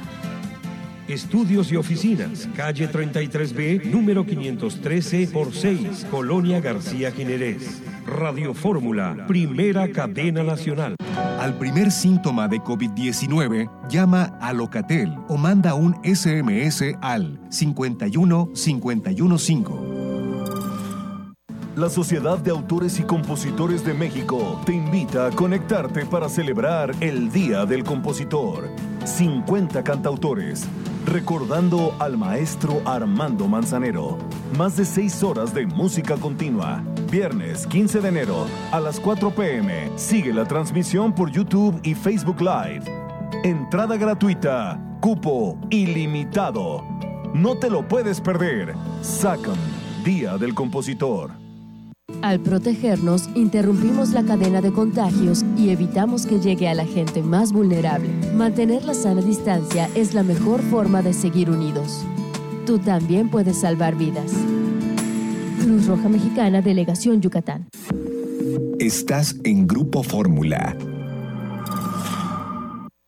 [1.10, 7.82] Estudios y oficinas, calle 33B, número 513 por 6, Colonia García Jiménez.
[8.06, 10.94] Radio Fórmula, primera cadena nacional.
[11.40, 20.00] Al primer síntoma de COVID-19, llama a Locatel o manda un SMS al 51 515.
[21.76, 27.32] La Sociedad de Autores y Compositores de México te invita a conectarte para celebrar el
[27.32, 28.68] Día del Compositor.
[29.04, 30.66] 50 cantautores,
[31.10, 34.16] recordando al maestro Armando Manzanero.
[34.56, 36.84] Más de 6 horas de música continua.
[37.10, 39.90] Viernes 15 de enero a las 4 pm.
[39.96, 42.84] Sigue la transmisión por YouTube y Facebook Live.
[43.42, 44.80] Entrada gratuita.
[45.00, 46.84] Cupo ilimitado.
[47.34, 48.74] No te lo puedes perder.
[49.02, 49.58] SACAM,
[50.04, 51.39] Día del Compositor.
[52.22, 57.52] Al protegernos, interrumpimos la cadena de contagios y evitamos que llegue a la gente más
[57.52, 58.10] vulnerable.
[58.34, 62.04] Mantener la sana distancia es la mejor forma de seguir unidos.
[62.66, 64.32] Tú también puedes salvar vidas.
[65.62, 67.68] Cruz Roja Mexicana, Delegación Yucatán.
[68.78, 70.76] Estás en Grupo Fórmula.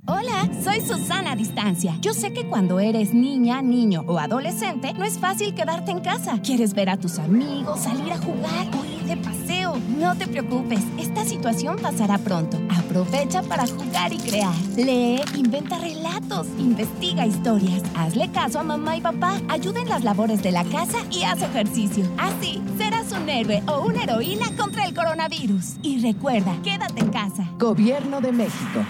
[0.07, 1.97] Hola, soy Susana Distancia.
[2.01, 6.41] Yo sé que cuando eres niña, niño o adolescente, no es fácil quedarte en casa.
[6.43, 9.77] Quieres ver a tus amigos, salir a jugar o ir de paseo.
[9.99, 12.59] No te preocupes, esta situación pasará pronto.
[12.71, 14.55] Aprovecha para jugar y crear.
[14.77, 17.83] Lee, inventa relatos, investiga historias.
[17.95, 21.43] Hazle caso a mamá y papá, ayuda en las labores de la casa y haz
[21.43, 22.05] ejercicio.
[22.17, 25.77] Así, serás un héroe o una heroína contra el coronavirus.
[25.83, 27.49] Y recuerda, quédate en casa.
[27.59, 28.85] Gobierno de México.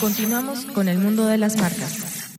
[0.00, 2.36] Continuamos con el mundo de las marcas.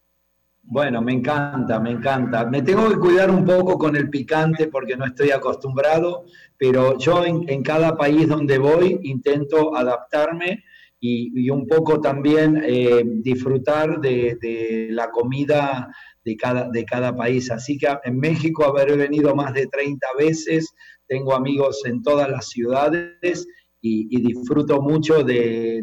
[0.67, 2.47] Bueno, me encanta, me encanta.
[2.47, 6.25] Me tengo que cuidar un poco con el picante porque no estoy acostumbrado,
[6.57, 10.65] pero yo en, cada país donde voy intento adaptarme
[11.01, 15.93] y, un poco también eh, disfrutar de, la comida
[16.25, 17.51] de cada, de cada país.
[17.51, 20.75] Así que en México haber venido más de 30 veces,
[21.07, 23.47] tengo amigos en todas las ciudades
[23.81, 25.83] y, disfruto mucho de,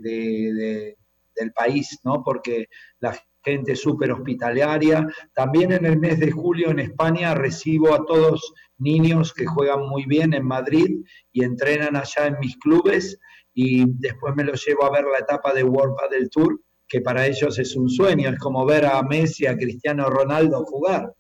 [1.36, 2.24] del país, ¿no?
[2.24, 2.66] Porque
[3.00, 5.08] la gente súper hospitalaria.
[5.34, 10.06] También en el mes de julio en España recibo a todos niños que juegan muy
[10.06, 13.18] bien en Madrid y entrenan allá en mis clubes
[13.54, 17.26] y después me los llevo a ver la etapa de World del Tour, que para
[17.26, 21.14] ellos es un sueño, es como ver a Messi, a Cristiano Ronaldo jugar.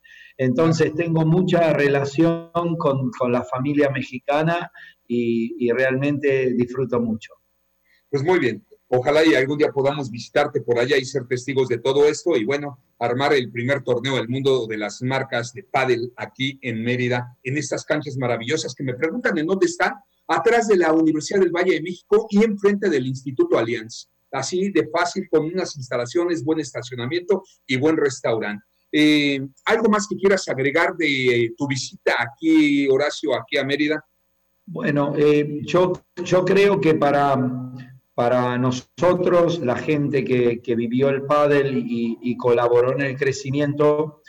[0.43, 2.49] Entonces tengo mucha relación
[2.79, 4.71] con, la familia mexicana
[5.07, 7.33] y, realmente disfruto mucho.
[8.09, 11.77] Pues muy bien, Ojalá y algún día podamos visitarte por allá y ser testigos de
[11.77, 16.11] todo esto y bueno, armar el primer torneo del mundo de las marcas de pádel
[16.17, 19.93] aquí en Mérida, en estas canchas maravillosas que me preguntan en dónde están,
[20.27, 24.09] atrás de la Universidad del Valle de México y enfrente del Instituto Allianz.
[24.31, 28.65] Así de fácil, con unas instalaciones, buen estacionamiento y buen restaurante.
[28.91, 34.03] Eh, ¿Algo más que quieras agregar de tu visita aquí, Horacio, aquí a Mérida?
[34.65, 37.35] Bueno, eh, yo, yo creo que para
[38.13, 44.21] para nosotros, la gente que, vivió el pádel y, colaboró en el crecimiento,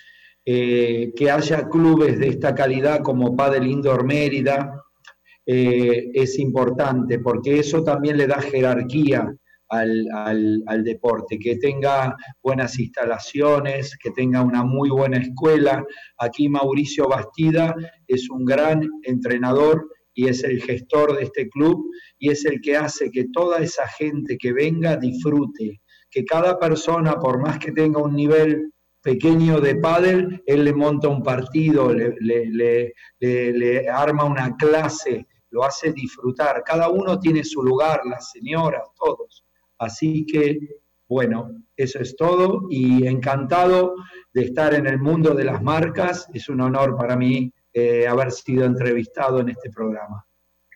[0.44, 4.82] eh, que haya clubes de esta calidad como Padel Indoor Mérida,
[5.44, 9.34] eh, es importante, porque eso también le da jerarquía
[9.72, 15.82] al, al, deporte, que tenga buenas instalaciones, que tenga una muy buena escuela.
[16.18, 17.74] Aquí Mauricio Bastida
[18.06, 21.82] es un gran entrenador y es el gestor de este club
[22.18, 25.80] y es el que hace que toda esa gente que venga disfrute,
[26.10, 31.08] que cada persona, por más que tenga un nivel pequeño de pádel, él le monta
[31.08, 36.62] un partido, le, le, le, arma una clase, lo hace disfrutar.
[36.62, 39.41] Cada uno tiene su lugar, las señoras, todos.
[39.82, 40.60] Así que,
[41.08, 43.96] bueno, eso es todo y encantado
[44.32, 46.28] de estar en el mundo de las marcas.
[46.32, 50.24] Es un honor para mí eh, haber sido entrevistado en este programa.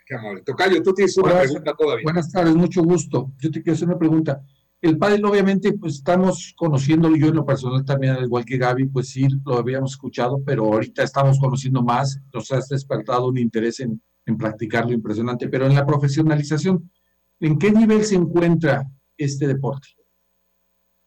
[0.05, 0.43] Qué amable.
[0.43, 2.03] Tocayo, tú tienes una pregunta todavía.
[2.03, 3.33] Buenas tardes, mucho gusto.
[3.39, 4.43] Yo te quiero hacer una pregunta.
[4.83, 8.87] El pádel, obviamente, pues estamos conociéndolo, yo en lo personal también, al igual que Gaby,
[8.87, 13.79] pues sí, lo habíamos escuchado, pero ahorita estamos conociendo más, nos has despertado un interés
[13.79, 16.91] en, en practicarlo impresionante, pero en la profesionalización,
[17.39, 18.85] ¿en qué nivel se encuentra
[19.17, 19.89] este deporte?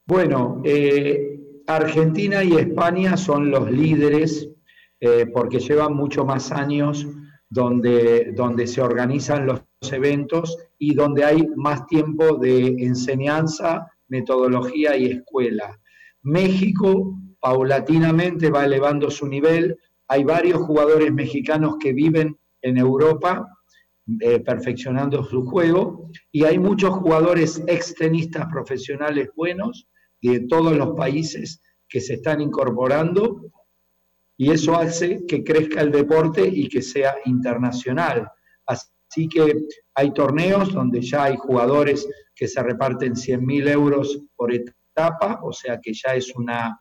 [0.08, 4.50] Bueno, eh, Argentina y España son los líderes
[5.00, 7.08] eh, porque llevan mucho más años
[7.50, 15.06] donde, donde se organizan los eventos y donde hay más tiempo de enseñanza, metodología y
[15.06, 15.80] escuela.
[16.24, 19.78] México paulatinamente va elevando su nivel.
[20.08, 23.48] Hay varios jugadores mexicanos que viven en Europa
[24.22, 29.88] eh, perfeccionando su juego y hay muchos jugadores extenistas profesionales buenos
[30.22, 33.52] de todos los países que se están incorporando
[34.38, 38.32] y eso hace que crezca el deporte y que sea internacional.
[38.66, 44.54] Así que hay torneos donde ya hay jugadores que se reparten 100 mil euros por
[44.54, 46.80] etapa, o sea que ya es una,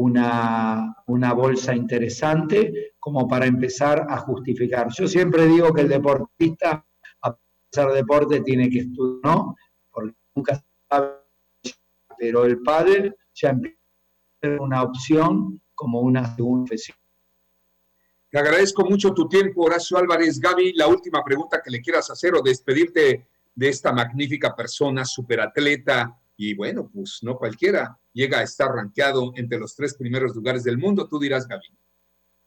[0.00, 4.88] una, una, bolsa interesante como para empezar a justificar.
[4.96, 6.86] Yo siempre digo que el deportista,
[7.22, 7.36] a
[7.70, 9.54] hacer deporte, tiene que estudiar, ¿no?
[9.90, 11.16] Porque nunca sabe,
[12.18, 16.96] pero el padre ya empieza a ser una opción como una segunda profesión.
[18.30, 20.40] Te agradezco mucho tu tiempo, Horacio Álvarez.
[20.40, 26.19] Gaby, la última pregunta que le quieras hacer o despedirte de esta magnífica persona, superatleta,
[26.42, 30.78] y bueno, pues no cualquiera llega a estar rankeado entre los tres primeros lugares del
[30.78, 31.06] mundo.
[31.08, 31.66] Tú dirás, Gaby.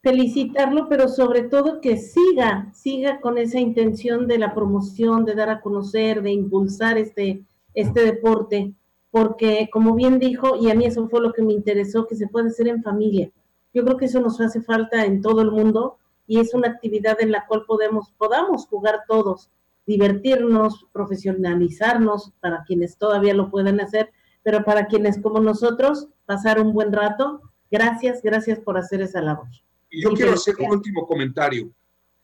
[0.01, 5.49] Felicitarlo, pero sobre todo que siga, siga con esa intención de la promoción, de dar
[5.49, 8.73] a conocer, de impulsar este, este deporte,
[9.11, 12.27] porque como bien dijo, y a mí eso fue lo que me interesó, que se
[12.27, 13.31] puede hacer en familia
[13.73, 17.19] yo creo que eso nos hace falta en todo el mundo y es una actividad
[17.21, 19.49] en la cual podemos, podamos jugar todos,
[19.85, 24.11] divertirnos, profesionalizarnos para quienes todavía lo pueden hacer,
[24.43, 27.41] pero para quienes como nosotros, pasar un buen rato.
[27.71, 29.47] Gracias, gracias por hacer esa labor.
[29.89, 31.71] Y yo quiero hacer un último comentario,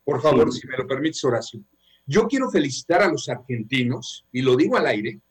[0.03, 1.61] por favor, si me lo permites, Horacio.
[2.05, 5.21] Yo quiero felicitar a los argentinos, y lo digo al aire,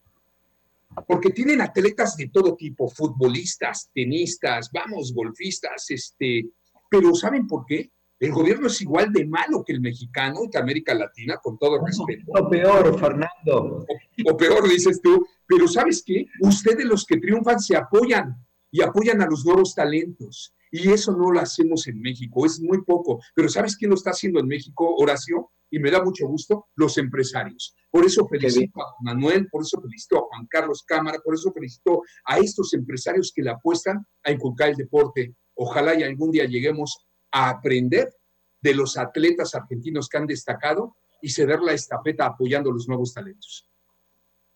[1.06, 6.48] porque tienen atletas de todo tipo, futbolistas, tenistas, vamos, golfistas, este,
[6.88, 7.90] pero ¿saben por qué?
[8.20, 11.84] El gobierno es igual de malo que el mexicano y que América Latina, con todo
[11.84, 12.32] respeto.
[12.32, 13.86] O peor, Fernando.
[14.26, 15.24] O, peor, dices tú.
[15.46, 16.26] Pero ¿sabes qué?
[16.40, 18.36] Ustedes los que triunfan se apoyan
[18.70, 20.54] y apoyan a los nuevos talentos.
[20.70, 23.20] Y eso no lo hacemos en México, es muy poco.
[23.34, 25.50] Pero ¿sabes quién lo está haciendo en México, Horacio?
[25.70, 27.74] y me da mucho gusto los empresarios.
[27.90, 32.02] Por eso felicito a Manuel, por eso felicito a Juan Carlos Cámara, por eso felicito
[32.24, 35.34] a estos empresarios que le apuestan a inculcar el deporte.
[35.54, 38.14] Ojalá y algún día lleguemos a aprender
[38.60, 43.68] de los atletas argentinos que han destacado y ceder la estafeta apoyando los nuevos talentos.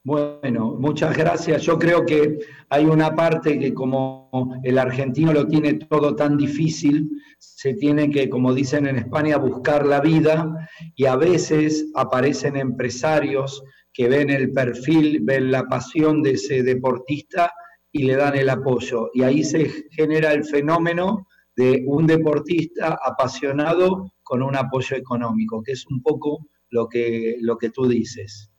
[0.05, 1.62] Bueno, muchas gracias.
[1.62, 7.09] Yo creo que hay una parte que como el argentino lo tiene todo tan difícil,
[7.38, 13.62] se tiene que, como dicen en España, buscar la vida y a veces aparecen empresarios
[13.92, 17.53] que ven el perfil, ven la pasión de ese deportista
[17.92, 19.11] y le dan el apoyo.
[19.14, 25.72] Y ahí se genera el fenómeno de un deportista apasionado con un apoyo económico, que
[25.72, 28.50] es un poco lo que, lo que tú dices.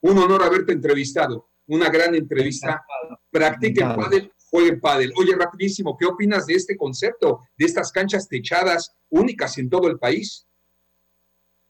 [0.00, 1.50] Un honor haberte entrevistado.
[1.68, 2.84] una gran entrevista.
[3.30, 5.12] Practiquen pádel, jueguen pádel.
[5.16, 9.98] Oye, rapidísimo, ¿qué opinas de este concepto, de estas canchas techadas únicas en todo el
[9.98, 10.46] país?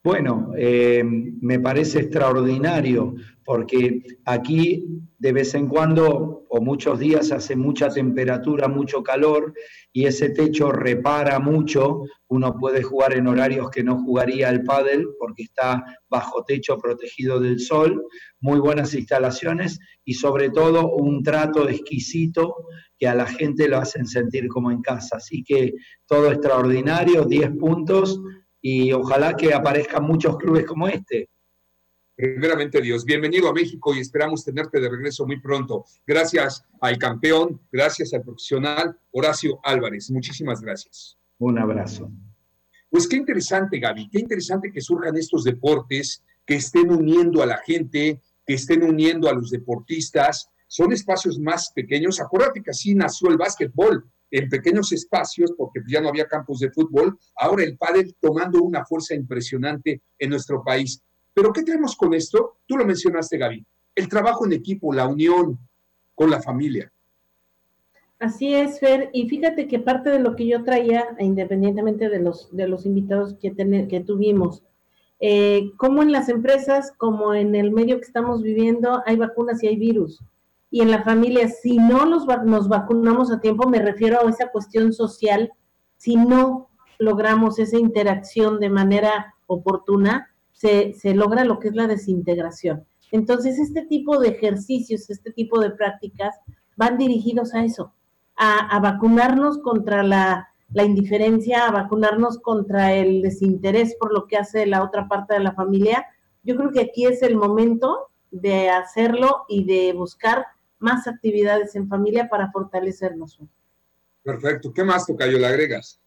[0.07, 4.85] Bueno, eh, me parece extraordinario porque aquí
[5.19, 9.53] de vez en cuando o muchos días hace mucha temperatura, mucho calor
[9.91, 12.03] y ese techo repara mucho.
[12.29, 17.41] Uno puede jugar en horarios que no jugaría el pádel porque está bajo techo protegido
[17.41, 18.01] del sol.
[18.39, 22.55] Muy buenas instalaciones y sobre todo un trato exquisito
[22.97, 25.17] que a la gente lo hacen sentir como en casa.
[25.17, 25.73] Así que
[26.05, 28.21] todo extraordinario, 10 puntos
[28.69, 31.29] y ojalá que aparezcan muchos clubes como este.
[32.17, 35.85] Primeramente Dios, bienvenido a México y esperamos tenerte de regreso muy pronto.
[36.05, 40.11] Gracias al campeón, gracias al profesional Horacio Álvarez.
[40.11, 41.17] Muchísimas gracias.
[41.37, 42.11] Un abrazo.
[42.89, 47.59] Pues qué interesante, Gaby, qué interesante que surjan estos deportes, que estén uniendo a la
[47.59, 50.49] gente, que estén uniendo a los deportistas.
[50.67, 52.19] Son espacios más pequeños.
[52.19, 56.71] Acuérdate que así nació el básquetbol en pequeños espacios, porque ya no había campos de
[56.71, 61.01] fútbol, ahora el pádel tomando una fuerza impresionante en nuestro país.
[61.33, 62.57] Pero ¿qué tenemos con esto?
[62.65, 63.65] Tú lo mencionaste, Gaby.
[63.95, 65.59] El trabajo en equipo, la unión
[66.15, 66.91] con la familia.
[68.19, 69.09] Así es, Fer.
[69.13, 73.35] Y fíjate que parte de lo que yo traía, independientemente de los, de los invitados
[73.35, 73.55] que,
[73.87, 74.63] que tuvimos,
[75.19, 79.67] eh, como en las empresas, como en el medio que estamos viviendo, hay vacunas y
[79.67, 80.23] hay virus
[80.69, 84.49] y en la familia, si no nos, nos vacunamos a tiempo, me refiero a esa
[84.49, 85.51] cuestión social,
[85.95, 91.87] si no logramos esa interacción de manera oportuna, se, se logra lo que es la
[91.87, 92.85] desintegración.
[93.11, 96.35] Entonces, este tipo de ejercicios, este tipo de prácticas
[96.75, 97.93] van dirigidos a eso,
[98.35, 104.37] a, a vacunarnos contra la, la, indiferencia, a vacunarnos contra el desinterés por lo que
[104.37, 106.05] hace la otra parte de la familia.
[106.43, 110.45] Yo creo que aquí es el momento de hacerlo y de buscar
[110.79, 113.39] más actividades en familia para fortalecernos.
[114.23, 114.73] Perfecto.
[114.73, 115.99] ¿Qué más, Tocayo, le agregas?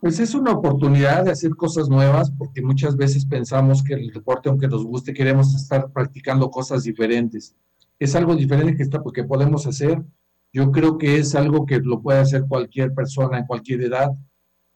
[0.00, 4.48] Pues es una oportunidad de hacer cosas nuevas, porque muchas veces pensamos que el deporte,
[4.48, 7.56] aunque nos guste, queremos estar practicando cosas diferentes.
[7.98, 10.02] Es algo diferente que, está, que podemos hacer.
[10.52, 14.10] Yo creo que es algo que lo puede hacer cualquier persona en cualquier edad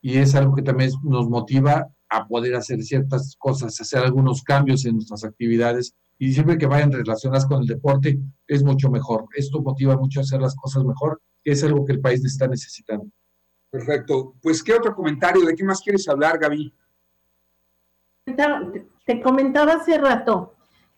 [0.01, 4.87] y es algo que también nos motiva a poder hacer ciertas cosas, hacer algunos cambios
[4.87, 9.27] en nuestras actividades y siempre que vayan relacionadas con el deporte es mucho mejor.
[9.35, 12.49] Esto motiva mucho a hacer las cosas mejor, que es algo que el país está
[12.49, 13.07] necesitando.
[13.71, 14.35] Perfecto.
[14.43, 15.45] Pues, ¿qué otro comentario?
[15.45, 16.75] ¿De qué más quieres hablar, Gaby?
[19.05, 20.55] Te comentaba hace rato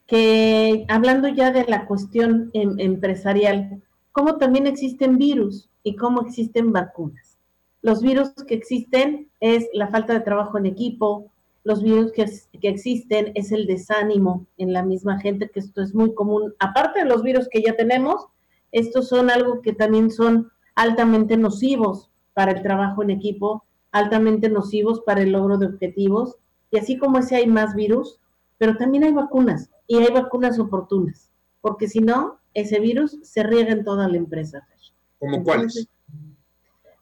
[0.07, 6.73] que hablando ya de la cuestión em, empresarial, cómo también existen virus y cómo existen
[6.73, 7.39] vacunas.
[7.83, 11.30] Los virus que existen es la falta de trabajo en equipo,
[11.65, 12.25] los virus que,
[12.63, 16.55] existen es el desánimo en la misma gente, que esto es muy común.
[16.59, 18.27] Aparte de los virus que ya tenemos,
[18.73, 25.01] estos son algo que también son altamente nocivos para el trabajo en equipo, altamente nocivos
[25.01, 26.37] para el logro de objetivos.
[26.71, 28.21] Y así como ese hay más virus,
[28.59, 31.31] pero también hay vacunas y hay vacunas oportunas,
[31.61, 34.67] porque si no, ese virus se riega en toda la empresa.
[35.19, 35.89] ¿Cómo cuáles?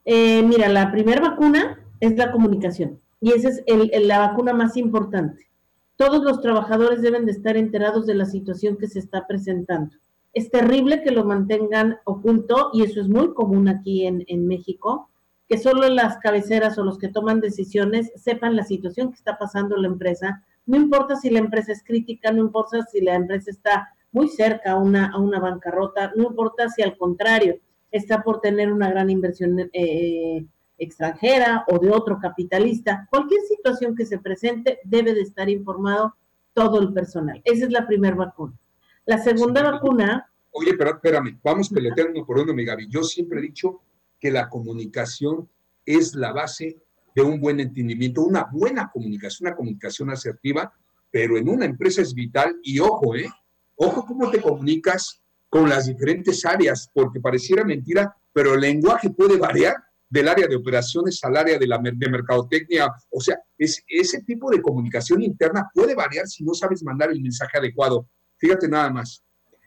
[0.04, 5.49] Eh, mira, la primera vacuna es la comunicación y esa es la vacuna más importante.
[5.97, 9.97] Todos los trabajadores deben de estar enterados de la situación que se está presentando.
[10.33, 15.11] Es terrible que lo mantengan oculto y eso es muy común aquí en, México,
[15.49, 19.77] que solo las cabeceras o los que toman decisiones sepan la situación que está pasando
[19.77, 20.45] la empresa.
[20.66, 24.73] No importa si la empresa es crítica, no importa si la empresa está muy cerca
[24.73, 27.59] a una, a una bancarrota, no importa si al contrario
[27.91, 30.47] está por tener una gran inversión eh,
[30.79, 36.14] extranjera o de otro capitalista, cualquier situación que se presente debe de estar informado
[36.55, 37.41] todo el personal.
[37.45, 38.55] Esa es la primera vacuna.
[39.05, 40.31] La segunda vacuna...
[40.51, 42.89] Oye, pero espérame, vamos pelotear uno por uno, mi Gaby.
[42.89, 43.83] Yo siempre he dicho
[44.18, 45.49] que la comunicación
[45.85, 46.83] es la base
[47.14, 50.72] de un buen entendimiento, una buena comunicación, una comunicación asertiva,
[51.11, 53.29] pero en una empresa es vital y ojo, ¿eh?
[53.76, 59.39] Ojo cómo te comunicas con las diferentes áreas, porque pareciera mentira, pero el lenguaje puede
[59.39, 59.74] variar
[60.11, 62.92] del área de operaciones al área de, la, de mercadotecnia.
[63.11, 67.20] O sea, es, ese tipo de comunicación interna puede variar si no sabes mandar el
[67.20, 68.09] mensaje adecuado.
[68.38, 69.22] Fíjate nada más.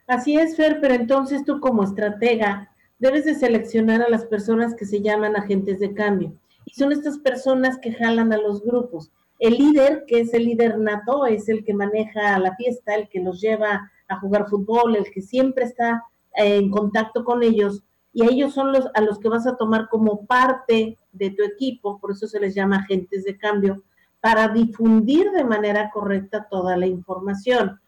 [0.07, 2.69] Así es, Fer, pero entonces tú como estratega
[2.99, 6.37] debes de seleccionar a las personas que se llaman agentes de cambio.
[6.65, 9.11] Y son estas personas que jalan a los grupos.
[9.39, 13.21] El líder, que es el líder nato, es el que maneja la fiesta, el que
[13.21, 16.03] los lleva a jugar fútbol, el que siempre está
[16.35, 17.83] en contacto con ellos
[18.13, 21.99] y ellos son los a los que vas a tomar como parte de tu equipo,
[21.99, 23.83] por eso se les llama agentes de cambio,
[24.19, 27.79] para difundir de manera correcta toda la información.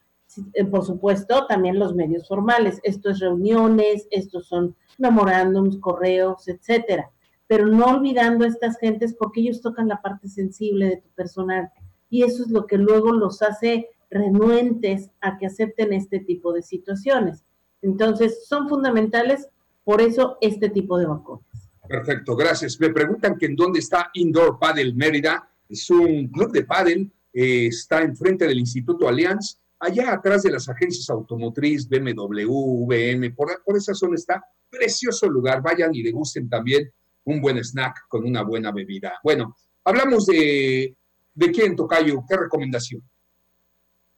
[0.54, 2.80] eh, por supuesto, también los medios formales.
[2.82, 7.10] Esto es reuniones, estos son memorándums, correos, etcétera.
[7.46, 11.70] Pero no olvidando a estas gentes porque ellos tocan la parte sensible de tu personal.
[12.10, 16.62] Y eso es lo que luego los hace renuentes a que acepten este tipo de
[16.62, 17.44] situaciones.
[17.82, 19.48] Entonces, son fundamentales,
[19.84, 21.44] por eso este tipo de vacunas.
[21.86, 22.80] Perfecto, gracias.
[22.80, 25.48] Me preguntan que en dónde está Indoor Paddle Mérida.
[25.68, 30.68] Es un club de paddle, eh, está enfrente del Instituto Allianz, allá atrás de las
[30.68, 35.62] agencias automotriz, BMW, VM, por, esa zona está precioso lugar.
[35.62, 36.90] Vayan y le gusten también
[37.24, 39.18] un buen snack con una buena bebida.
[39.22, 40.96] Bueno, hablamos de,
[41.34, 42.24] ¿de quién, Tocayo?
[42.28, 43.02] ¿Qué recomendación?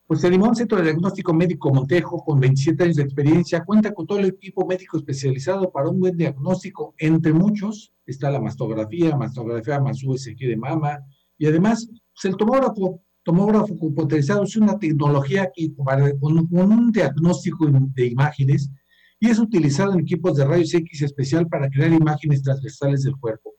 [0.06, 4.06] Pues el Limón Centro de Diagnóstico Médico Montejo, con 27 años de experiencia, cuenta con
[4.06, 6.94] todo el equipo médico especializado para un buen diagnóstico.
[6.96, 11.00] Entre muchos está la mastografía, mastografía más USG de mama,
[11.36, 18.06] y además pues el tomógrafo, tomógrafo computarizado es una tecnología que, con, un diagnóstico de
[18.06, 18.70] imágenes
[19.18, 23.54] y es utilizado en equipos de rayos X especial para crear imágenes transversales del cuerpo.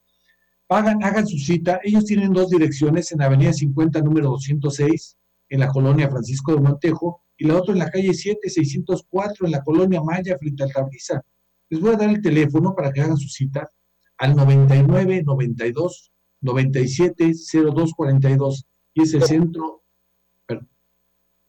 [0.70, 1.82] Hagan, hagan su cita.
[1.84, 5.18] Ellos tienen dos direcciones en Avenida 50, número 206
[5.50, 9.64] en la colonia Francisco de Montejo, y la otra en la calle 7604 en la
[9.64, 11.24] colonia Maya, frente al Tabriza.
[11.70, 13.70] Les voy a dar el teléfono para que hagan su cita
[14.18, 19.84] al 99 92 97 02 42 y es el centro.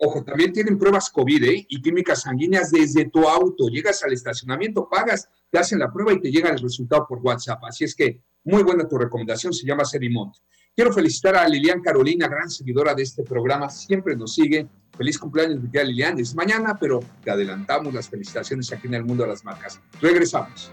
[0.00, 1.66] Ojo, también tienen pruebas COVID ¿eh?
[1.68, 3.68] y químicas sanguíneas desde tu auto.
[3.68, 7.64] Llegas al estacionamiento, pagas, te hacen la prueba y te llega el resultado por WhatsApp.
[7.64, 10.36] Así es que muy buena tu recomendación, se llama Serimont.
[10.78, 14.64] Quiero felicitar a Lilian Carolina, gran seguidora de este programa, siempre nos sigue.
[14.96, 16.20] Feliz cumpleaños, mi Lilian.
[16.20, 19.80] Es mañana, pero te adelantamos las felicitaciones aquí en el mundo de las marcas.
[20.00, 20.70] Regresamos.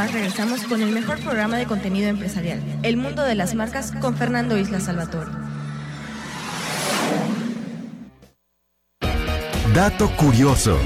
[0.00, 4.16] Más regresamos con el mejor programa de contenido empresarial, El Mundo de las Marcas, con
[4.16, 5.30] Fernando Isla Salvatore.
[9.74, 10.78] Dato curioso.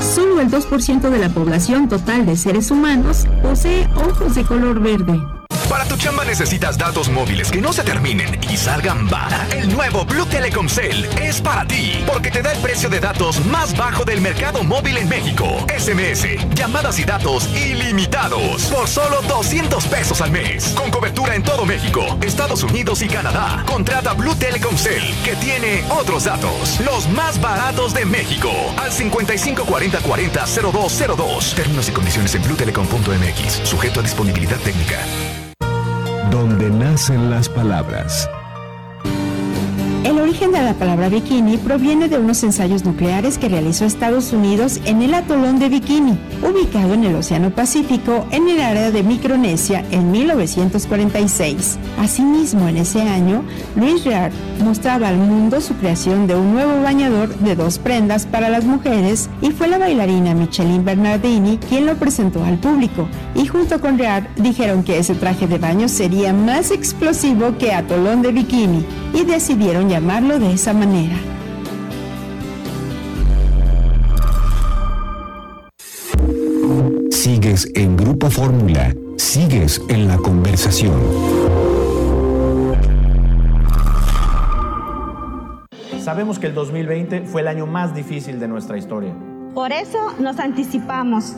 [0.00, 5.37] Solo el 2% de la población total de seres humanos posee ojos de color verde.
[5.68, 9.46] Para tu chamba necesitas datos móviles que no se terminen y salgan bala.
[9.50, 13.44] El nuevo Blue Telecom Cell es para ti, porque te da el precio de datos
[13.46, 15.44] más bajo del mercado móvil en México.
[15.68, 20.72] SMS, llamadas y datos ilimitados por solo 200 pesos al mes.
[20.74, 23.62] Con cobertura en todo México, Estados Unidos y Canadá.
[23.66, 28.50] Contrata Blue Telecom Cell, que tiene otros datos, los más baratos de México.
[28.78, 31.54] Al 55 40 40 0202.
[31.54, 33.68] Términos y condiciones en bluetelecom.mx.
[33.68, 34.98] Sujeto a disponibilidad técnica
[36.30, 38.28] donde nacen las palabras.
[40.28, 45.00] Origen de la palabra bikini proviene de unos ensayos nucleares que realizó Estados Unidos en
[45.00, 50.10] el atolón de Bikini, ubicado en el Océano Pacífico, en el área de Micronesia, en
[50.10, 51.78] 1946.
[51.98, 53.42] Asimismo, en ese año,
[53.74, 58.50] Luis Reard mostraba al mundo su creación de un nuevo bañador de dos prendas para
[58.50, 63.08] las mujeres y fue la bailarina Micheline Bernardini quien lo presentó al público.
[63.34, 68.20] Y junto con Reard dijeron que ese traje de baño sería más explosivo que atolón
[68.20, 69.88] de bikini y decidieron
[70.18, 71.14] de esa manera.
[77.08, 81.00] Sigues en Grupo Fórmula, sigues en la conversación.
[86.00, 89.14] Sabemos que el 2020 fue el año más difícil de nuestra historia.
[89.54, 91.36] Por eso nos anticipamos.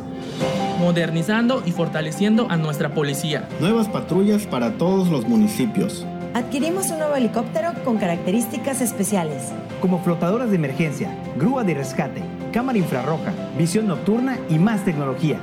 [0.78, 3.46] Modernizando y fortaleciendo a nuestra policía.
[3.60, 9.50] Nuevas patrullas para todos los municipios Adquirimos un nuevo helicóptero con características especiales.
[9.80, 12.22] Como flotadoras de emergencia, grúa de rescate,
[12.52, 15.38] cámara infrarroja, visión nocturna y más tecnología.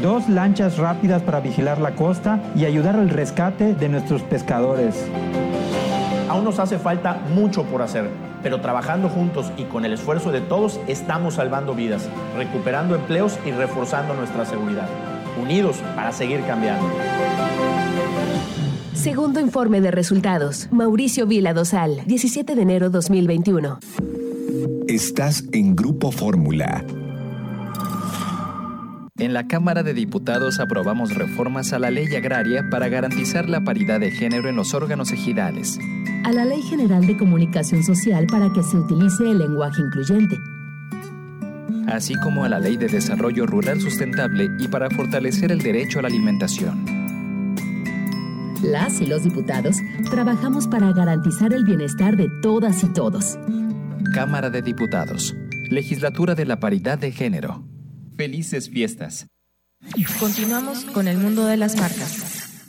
[0.00, 5.04] Dos lanchas rápidas para vigilar la costa y ayudar al rescate de nuestros pescadores.
[6.30, 8.08] Aún nos hace falta mucho por hacer,
[8.42, 13.50] pero trabajando juntos y con el esfuerzo de todos estamos salvando vidas, recuperando empleos y
[13.50, 14.88] reforzando nuestra seguridad.
[15.38, 16.86] Unidos para seguir cambiando.
[19.00, 20.68] Segundo informe de resultados.
[20.70, 23.78] Mauricio Vila Dosal, 17 de enero 2021.
[24.88, 26.84] Estás en Grupo Fórmula.
[29.16, 34.00] En la Cámara de Diputados aprobamos reformas a la ley agraria para garantizar la paridad
[34.00, 35.78] de género en los órganos ejidales.
[36.24, 40.36] A la Ley General de Comunicación Social para que se utilice el lenguaje incluyente.
[41.86, 46.02] Así como a la Ley de Desarrollo Rural Sustentable y para fortalecer el derecho a
[46.02, 47.00] la alimentación
[48.62, 49.76] Las y los diputados
[50.10, 53.38] trabajamos para garantizar el bienestar de todas y todos.
[54.14, 55.34] Cámara de Diputados.
[55.70, 57.66] Legislatura de la Paridad de Género.
[58.18, 59.28] Felices fiestas.
[60.18, 62.66] Continuamos con el mundo de las marcas.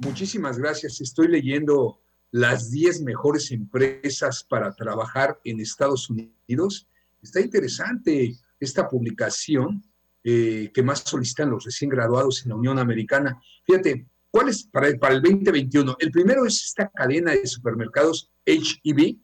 [0.00, 1.00] Muchísimas gracias.
[1.00, 2.02] Estoy leyendo
[2.32, 6.88] las 10 mejores empresas para trabajar en Estados Unidos.
[7.22, 9.84] Está interesante esta publicación
[10.24, 13.40] eh, que más solicitan los recién graduados en la Unión Americana.
[13.66, 15.96] Fíjate, ¿cuál es para el, para el 2021?
[15.98, 19.18] El primero es esta cadena de supermercados HEB,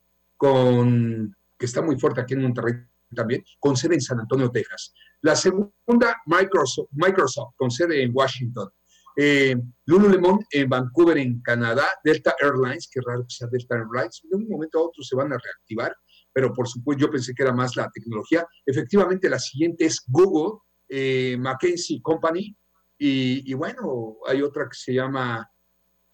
[1.58, 2.74] que está muy fuerte aquí en Monterrey
[3.14, 4.92] también, con sede en San Antonio, Texas.
[5.22, 8.68] La segunda, Microsoft, Microsoft con sede en Washington.
[9.16, 14.36] Eh, Lululemon en Vancouver, en Canadá, Delta Airlines, que raro que sea Delta Airlines, de
[14.36, 15.96] un momento a otro se van a reactivar,
[16.32, 18.46] pero por supuesto yo pensé que era más la tecnología.
[18.64, 22.54] Efectivamente, la siguiente es Google, eh, McKinsey Company,
[23.00, 25.48] y, bueno, hay otra que se llama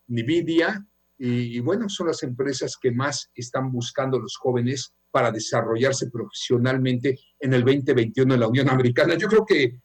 [0.07, 6.11] Nvidia, y, y, bueno, son las empresas que más están buscando los jóvenes para desarrollarse
[6.11, 9.15] profesionalmente en el 2021 en la Unión Americana.
[9.15, 9.79] Yo creo que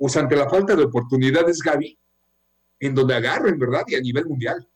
[0.00, 1.98] pues ante la falta de oportunidades, Gaby,
[2.80, 3.82] en donde agarren, ¿verdad?
[3.86, 4.66] Y a nivel mundial.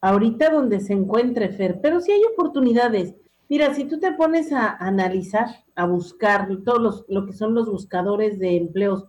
[0.00, 3.14] Ahorita donde se encuentre, Fer, pero si hay oportunidades.
[3.50, 7.70] Mira, si tú te pones a analizar, a buscar todos los, lo que son los
[7.70, 9.06] buscadores de empleos,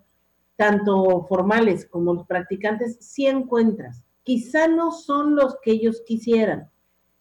[0.55, 4.03] tanto formales como los practicantes, sí encuentras.
[4.23, 6.69] Quizá no son los que ellos quisieran,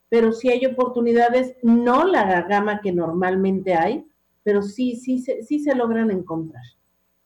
[0.08, 4.06] pero sí hay oportunidades, no la gama que normalmente hay,
[4.44, 6.64] pero sí, sí, sí se logran encontrar.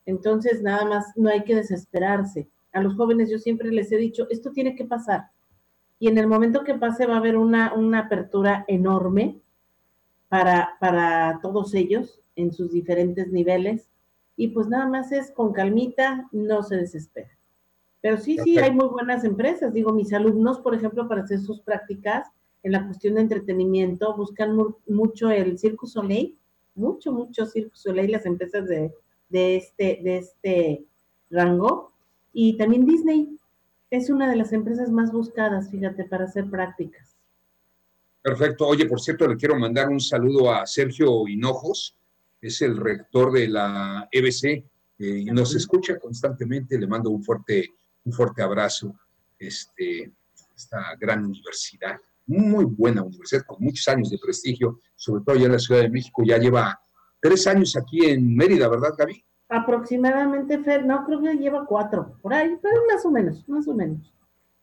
[0.06, 2.48] Entonces, nada más, no hay que desesperarse.
[2.72, 5.30] A los jóvenes yo siempre les he dicho, esto tiene que pasar.
[5.98, 9.42] Y en el momento que pase va a haber una, una apertura enorme
[10.32, 13.90] para, para todos ellos en sus diferentes niveles.
[14.34, 17.28] Y pues nada más es con calmita, no se desespera.
[18.00, 19.74] Pero sí, sí, hay muy buenas empresas.
[19.74, 22.28] Digo, mis alumnos, por ejemplo, para hacer sus prácticas
[22.62, 24.56] en la cuestión de entretenimiento, buscan
[24.88, 26.38] mucho el Circus Soleil,
[26.74, 28.90] mucho, mucho Circus Soleil, las empresas de,
[29.28, 30.86] de este, de este
[31.28, 31.92] rango.
[32.32, 33.38] Y también Disney
[33.90, 37.11] es una de las empresas más buscadas, fíjate, para hacer prácticas.
[38.22, 38.68] Perfecto.
[38.68, 41.96] Oye, por cierto, le quiero mandar un saludo a Sergio Hinojos,
[42.40, 44.64] es el rector de la EBC,
[44.98, 46.78] y nos escucha constantemente.
[46.78, 47.68] Le mando un fuerte,
[48.04, 48.94] un fuerte abrazo.
[49.38, 50.12] Este,
[50.54, 55.52] esta gran universidad, muy buena universidad, con muchos años de prestigio, sobre todo allá en
[55.52, 56.80] la Ciudad de México, ya lleva
[57.20, 59.24] tres años aquí en Mérida, ¿verdad, Gaby?
[59.48, 63.74] Aproximadamente, Fer, no, creo que lleva cuatro, por ahí, pero más o menos, más o
[63.74, 64.12] menos.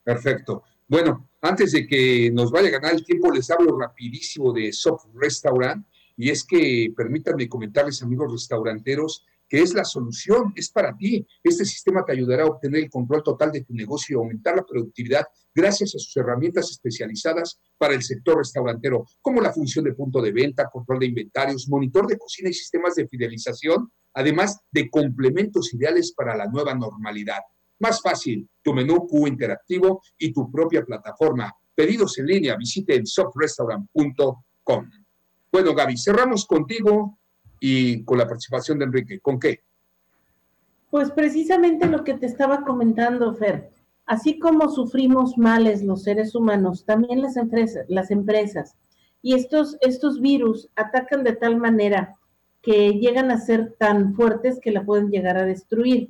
[0.03, 0.63] Perfecto.
[0.89, 5.05] Bueno, antes de que nos vaya a ganar el tiempo, les hablo rapidísimo de Soft
[5.13, 5.85] Restaurant,
[6.17, 11.27] y es que permítanme comentarles, amigos restauranteros, que es la solución, es para ti.
[11.43, 14.65] Este sistema te ayudará a obtener el control total de tu negocio y aumentar la
[14.65, 20.23] productividad gracias a sus herramientas especializadas para el sector restaurantero, como la función de punto
[20.23, 25.71] de venta, control de inventarios, monitor de cocina y sistemas de fidelización, además de complementos
[25.71, 27.41] ideales para la nueva normalidad.
[27.79, 31.53] Más fácil, tu menú Q interactivo y tu propia plataforma.
[31.73, 34.89] Pedidos en línea, visiten softrestaurant.com.
[35.51, 37.17] Bueno, Gaby, cerramos contigo
[37.59, 39.19] y con la participación de Enrique.
[39.19, 39.63] ¿Con qué?
[40.89, 43.71] Pues precisamente lo que te estaba comentando, Fer.
[44.05, 48.75] Así como sufrimos males los seres humanos, también las empresas, las empresas.
[49.21, 52.15] Y estos, estos virus atacan de tal manera
[52.61, 56.09] que llegan a ser tan fuertes que la pueden llegar a destruir.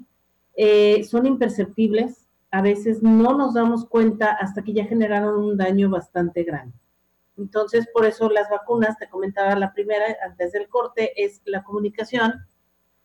[0.62, 5.90] Eh, son imperceptibles, a veces no nos damos cuenta hasta que ya generaron un daño
[5.90, 6.76] bastante grande.
[7.38, 12.46] Entonces, por eso las vacunas, te comentaba la primera antes del corte, es la comunicación,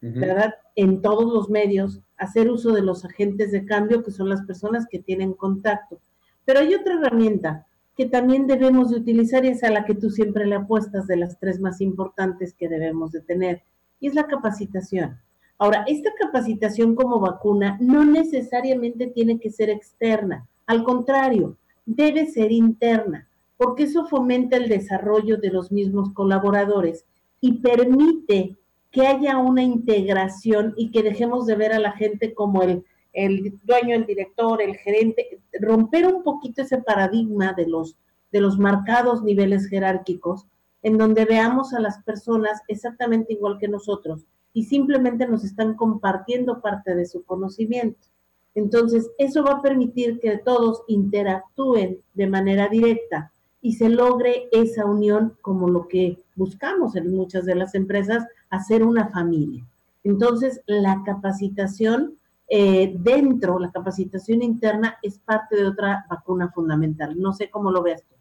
[0.01, 0.57] ¿verdad?
[0.75, 4.89] En todos los medios, hacer uso de los agentes de cambio, que son las personas
[4.91, 6.01] que tienen contacto.
[6.45, 10.11] Pero hay otra herramienta que también debemos de utilizar y es a la que tú
[10.11, 13.63] siempre le apuestas de las tres más importantes que debemos de tener,
[14.01, 15.21] y es la capacitación.
[15.59, 22.51] Ahora, esta capacitación como vacuna no necesariamente tiene que ser externa, al contrario, debe ser
[22.53, 27.05] interna porque eso fomenta el desarrollo de los mismos colaboradores
[27.41, 28.57] y permite
[28.91, 33.59] que haya una integración y que dejemos de ver a la gente como el, el
[33.65, 37.97] dueño, el director, el gerente, romper un poquito ese paradigma de los,
[38.33, 40.47] de los marcados niveles jerárquicos,
[40.83, 46.63] en donde veamos a las personas exactamente igual que nosotros y simplemente nos están compartiendo
[46.63, 48.09] parte de su conocimiento.
[48.55, 54.87] Entonces, eso va a permitir que todos interactúen de manera directa y se logre esa
[54.87, 59.67] unión como lo que buscamos en muchas de las empresas, hacer una familia.
[60.05, 62.17] Entonces, la capacitación
[62.49, 67.19] eh, dentro, la capacitación interna es parte de otra vacuna fundamental.
[67.19, 68.15] No sé cómo lo veas tú.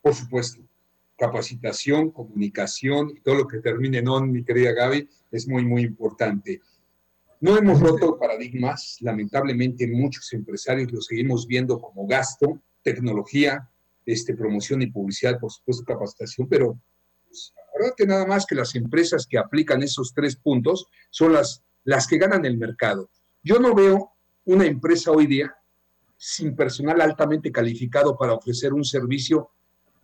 [0.00, 0.62] Por supuesto.
[1.24, 5.80] Capacitación, comunicación y todo lo que termine en on, mi querida Gaby, es muy, muy
[5.80, 6.60] importante.
[7.40, 13.70] No hemos roto paradigmas, lamentablemente muchos empresarios lo seguimos viendo como gasto, tecnología,
[14.04, 16.78] este, promoción y publicidad, por supuesto capacitación, pero
[17.24, 17.54] pues,
[18.06, 22.44] nada más que las empresas que aplican esos tres puntos son las, las que ganan
[22.44, 23.08] el mercado.
[23.42, 24.12] Yo no veo
[24.44, 25.56] una empresa hoy día
[26.18, 29.48] sin personal altamente calificado para ofrecer un servicio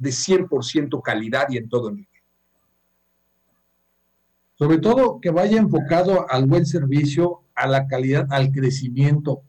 [0.01, 2.11] de 100% calidad y en todo el mundo.
[4.55, 9.43] Sobre todo que vaya enfocado al buen servicio, a la calidad, al crecimiento.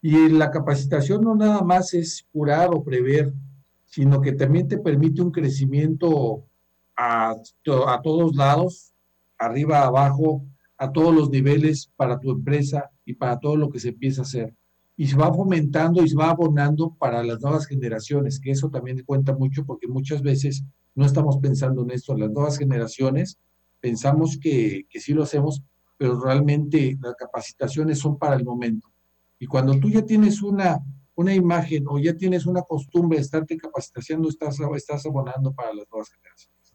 [0.00, 3.32] Y la capacitación no nada más es curar o prever,
[3.86, 6.44] sino que también te permite un crecimiento
[6.96, 8.94] a, a todos lados,
[9.38, 10.44] arriba, abajo,
[10.78, 14.24] a todos los niveles para tu empresa y para todo lo que se empieza a
[14.24, 14.54] hacer.
[14.96, 19.02] Y se va fomentando y se va abonando para las nuevas generaciones, que eso también
[19.04, 22.16] cuenta mucho porque muchas veces no estamos pensando en esto.
[22.16, 23.38] Las nuevas generaciones
[23.80, 25.62] pensamos que, que sí lo hacemos,
[25.98, 28.88] pero realmente las capacitaciones son para el momento.
[29.38, 30.80] Y cuando tú ya tienes una,
[31.14, 35.86] una imagen o ya tienes una costumbre de estarte capacitando, estás, estás abonando para las
[35.90, 36.74] nuevas generaciones.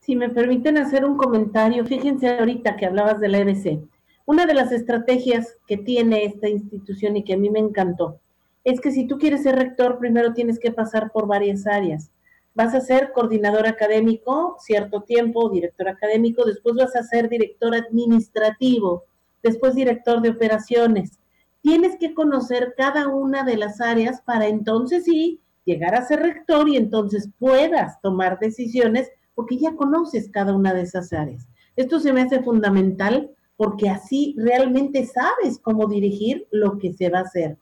[0.00, 3.80] Si me permiten hacer un comentario, fíjense ahorita que hablabas de la EBC.
[4.28, 8.20] Una de las estrategias que tiene esta institución y que a mí me encantó
[8.62, 12.10] es que si tú quieres ser rector, primero tienes que pasar por varias áreas.
[12.54, 19.04] Vas a ser coordinador académico cierto tiempo, director académico, después vas a ser director administrativo,
[19.42, 21.18] después director de operaciones.
[21.62, 26.68] Tienes que conocer cada una de las áreas para entonces sí llegar a ser rector
[26.68, 31.48] y entonces puedas tomar decisiones porque ya conoces cada una de esas áreas.
[31.76, 37.18] Esto se me hace fundamental porque así realmente sabes cómo dirigir lo que se va
[37.18, 37.58] a hacer.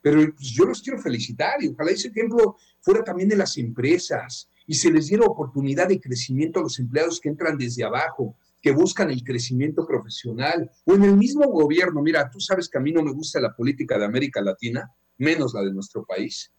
[0.00, 4.48] Pero pues, yo los quiero felicitar y ojalá ese ejemplo fuera también de las empresas
[4.68, 8.70] y se les diera oportunidad de crecimiento a los empleados que entran desde abajo, que
[8.70, 12.02] buscan el crecimiento profesional o en el mismo gobierno.
[12.02, 14.88] Mira, tú sabes que a mí no me gusta la política de América Latina,
[15.18, 16.52] menos la de nuestro país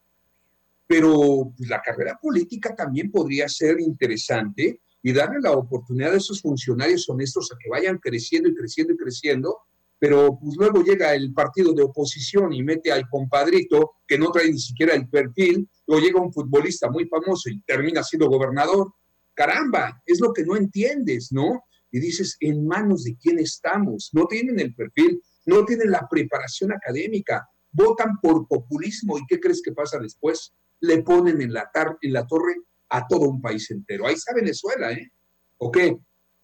[0.86, 6.42] pero pues, la carrera política también podría ser interesante y darle la oportunidad a esos
[6.42, 9.58] funcionarios honestos a que vayan creciendo y creciendo y creciendo,
[10.00, 14.52] pero pues luego llega el partido de oposición y mete al compadrito que no trae
[14.52, 18.94] ni siquiera el perfil, o llega un futbolista muy famoso y termina siendo gobernador.
[19.34, 21.64] Caramba, es lo que no entiendes, ¿no?
[21.92, 24.10] Y dices, ¿en manos de quién estamos?
[24.14, 29.62] No tienen el perfil, no tienen la preparación académica, votan por populismo y ¿qué crees
[29.62, 30.54] que pasa después?
[30.84, 32.56] le ponen en la, en la torre
[32.94, 34.06] a todo un país entero.
[34.06, 35.12] Ahí está Venezuela, ¿eh?
[35.58, 35.98] ¿O qué?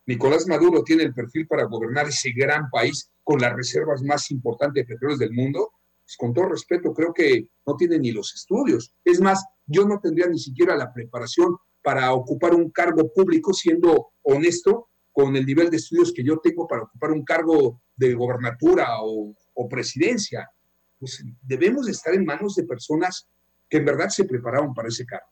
[0.07, 4.81] Nicolás Maduro tiene el perfil para gobernar ese gran país con las reservas más importantes
[4.81, 5.71] de petróleo del mundo.
[6.03, 8.91] Pues con todo respeto, creo que no tiene ni los estudios.
[9.05, 14.07] Es más, yo no tendría ni siquiera la preparación para ocupar un cargo público, siendo
[14.23, 19.03] honesto, con el nivel de estudios que yo tengo para ocupar un cargo de gobernatura
[19.03, 20.49] o, o presidencia.
[20.97, 23.27] Pues debemos estar en manos de personas
[23.69, 25.27] que en verdad se prepararon para ese cargo.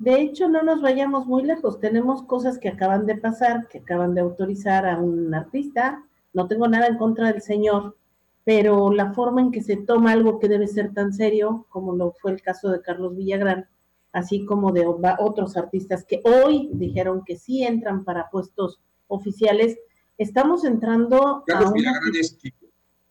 [0.00, 1.78] De hecho, no nos vayamos muy lejos.
[1.78, 6.02] Tenemos cosas que acaban de pasar, que acaban de autorizar a un artista.
[6.32, 7.98] No tengo nada en contra del señor,
[8.44, 12.12] pero la forma en que se toma algo que debe ser tan serio, como lo
[12.12, 13.68] fue el caso de Carlos Villagrán,
[14.12, 19.78] así como de otros artistas que hoy dijeron que sí entran para puestos oficiales,
[20.16, 22.38] estamos entrando Carlos Villagrán es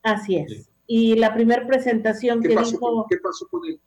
[0.02, 0.72] Así es.
[0.88, 3.06] Y la primera presentación que dijo...
[3.08, 3.80] ¿Qué pasó con él?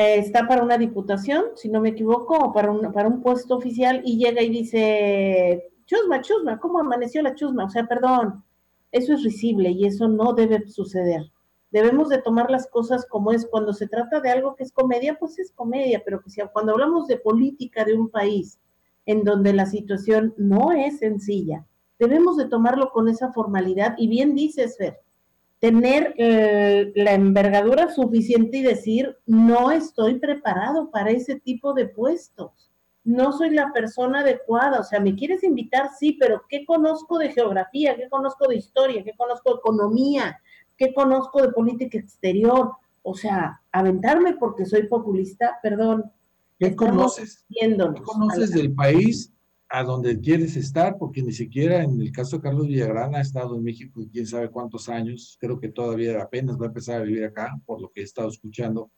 [0.00, 4.00] Está para una diputación, si no me equivoco, o para un, para un puesto oficial
[4.04, 7.64] y llega y dice, chusma, chusma, ¿cómo amaneció la chusma?
[7.64, 8.44] O sea, perdón,
[8.92, 11.32] eso es risible y eso no debe suceder.
[11.72, 13.44] Debemos de tomar las cosas como es.
[13.46, 17.08] Cuando se trata de algo que es comedia, pues es comedia, pero que cuando hablamos
[17.08, 18.60] de política de un país
[19.04, 21.66] en donde la situación no es sencilla,
[21.98, 25.00] debemos de tomarlo con esa formalidad y bien dices, Fer,
[25.60, 32.70] tener eh, la envergadura suficiente y decir, no estoy preparado para ese tipo de puestos,
[33.04, 37.32] no soy la persona adecuada, o sea, me quieres invitar, sí, pero ¿qué conozco de
[37.32, 37.96] geografía?
[37.96, 39.02] ¿Qué conozco de historia?
[39.02, 40.40] ¿Qué conozco de economía?
[40.76, 42.72] ¿Qué conozco de política exterior?
[43.02, 46.12] O sea, aventarme porque soy populista, perdón.
[46.58, 47.46] ¿Qué conoces?
[47.48, 49.32] ¿Qué conoces del país
[49.68, 53.56] a donde quieres estar, porque ni siquiera en el caso de Carlos Villagrán ha estado
[53.56, 57.24] en México quién sabe cuántos años, creo que todavía apenas va a empezar a vivir
[57.24, 58.90] acá, por lo que he estado escuchando,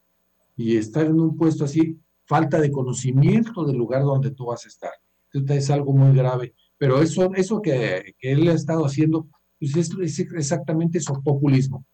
[0.57, 4.68] y estar en un puesto así, falta de conocimiento del lugar donde tú vas a
[4.68, 4.93] estar.
[5.33, 9.77] Esto es algo muy grave, pero eso, eso que, que él ha estado haciendo, pues
[9.77, 11.85] es, exactamente eso, populismo.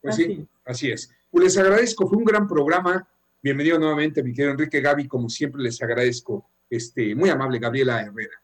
[0.00, 1.10] Pues sí, así es.
[1.30, 3.08] Pues les agradezco, fue un gran programa.
[3.42, 6.48] Bienvenido nuevamente, mi querido Enrique Gaby, como siempre les agradezco.
[6.70, 8.42] Este, muy amable, Gabriela Herrera.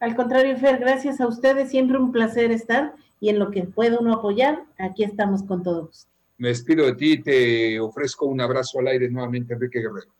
[0.00, 3.98] Al contrario, Fer, gracias a ustedes, siempre un placer estar y en lo que pueda
[3.98, 6.06] uno apoyar, aquí estamos con todos.
[6.36, 10.12] Me despido de ti y te ofrezco un abrazo al aire nuevamente, Enrique Guerrero.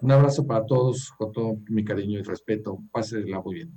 [0.00, 2.78] Un abrazo para todos, con todo mi cariño y respeto.
[2.92, 3.72] Pásenla muy bien.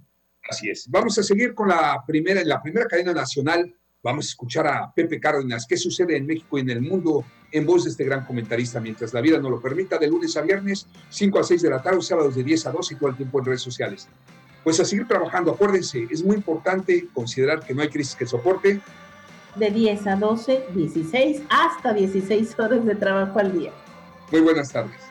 [0.49, 0.87] Así es.
[0.89, 3.73] Vamos a seguir con la primera, la primera cadena nacional.
[4.03, 5.65] Vamos a escuchar a Pepe Cárdenas.
[5.65, 7.25] ¿Qué sucede en México y en el mundo?
[7.51, 10.41] En voz de este gran comentarista, mientras la vida nos lo permita, de lunes a
[10.41, 13.15] viernes, 5 a 6 de la tarde, sábados de 10 a 12 y todo el
[13.15, 14.07] tiempo en redes sociales.
[14.63, 15.51] Pues a seguir trabajando.
[15.51, 18.81] Acuérdense, es muy importante considerar que no hay crisis que soporte.
[19.55, 23.71] De 10 a 12, 16, hasta 16 horas de trabajo al día.
[24.31, 25.06] Muy buenas tardes.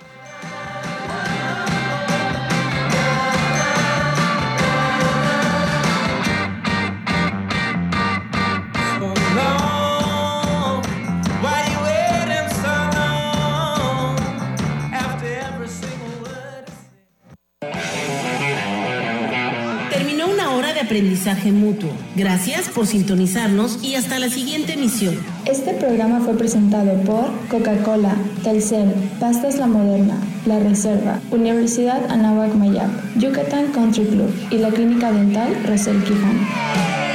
[20.86, 21.90] Aprendizaje mutuo.
[22.14, 25.18] Gracias por sintonizarnos y hasta la siguiente emisión.
[25.44, 30.16] Este programa fue presentado por Coca-Cola, Telcel, Pastas La Moderna,
[30.46, 37.05] La Reserva, Universidad Anáhuac Mayap, Yucatán Country Club y la Clínica Dental Rosel Quijano.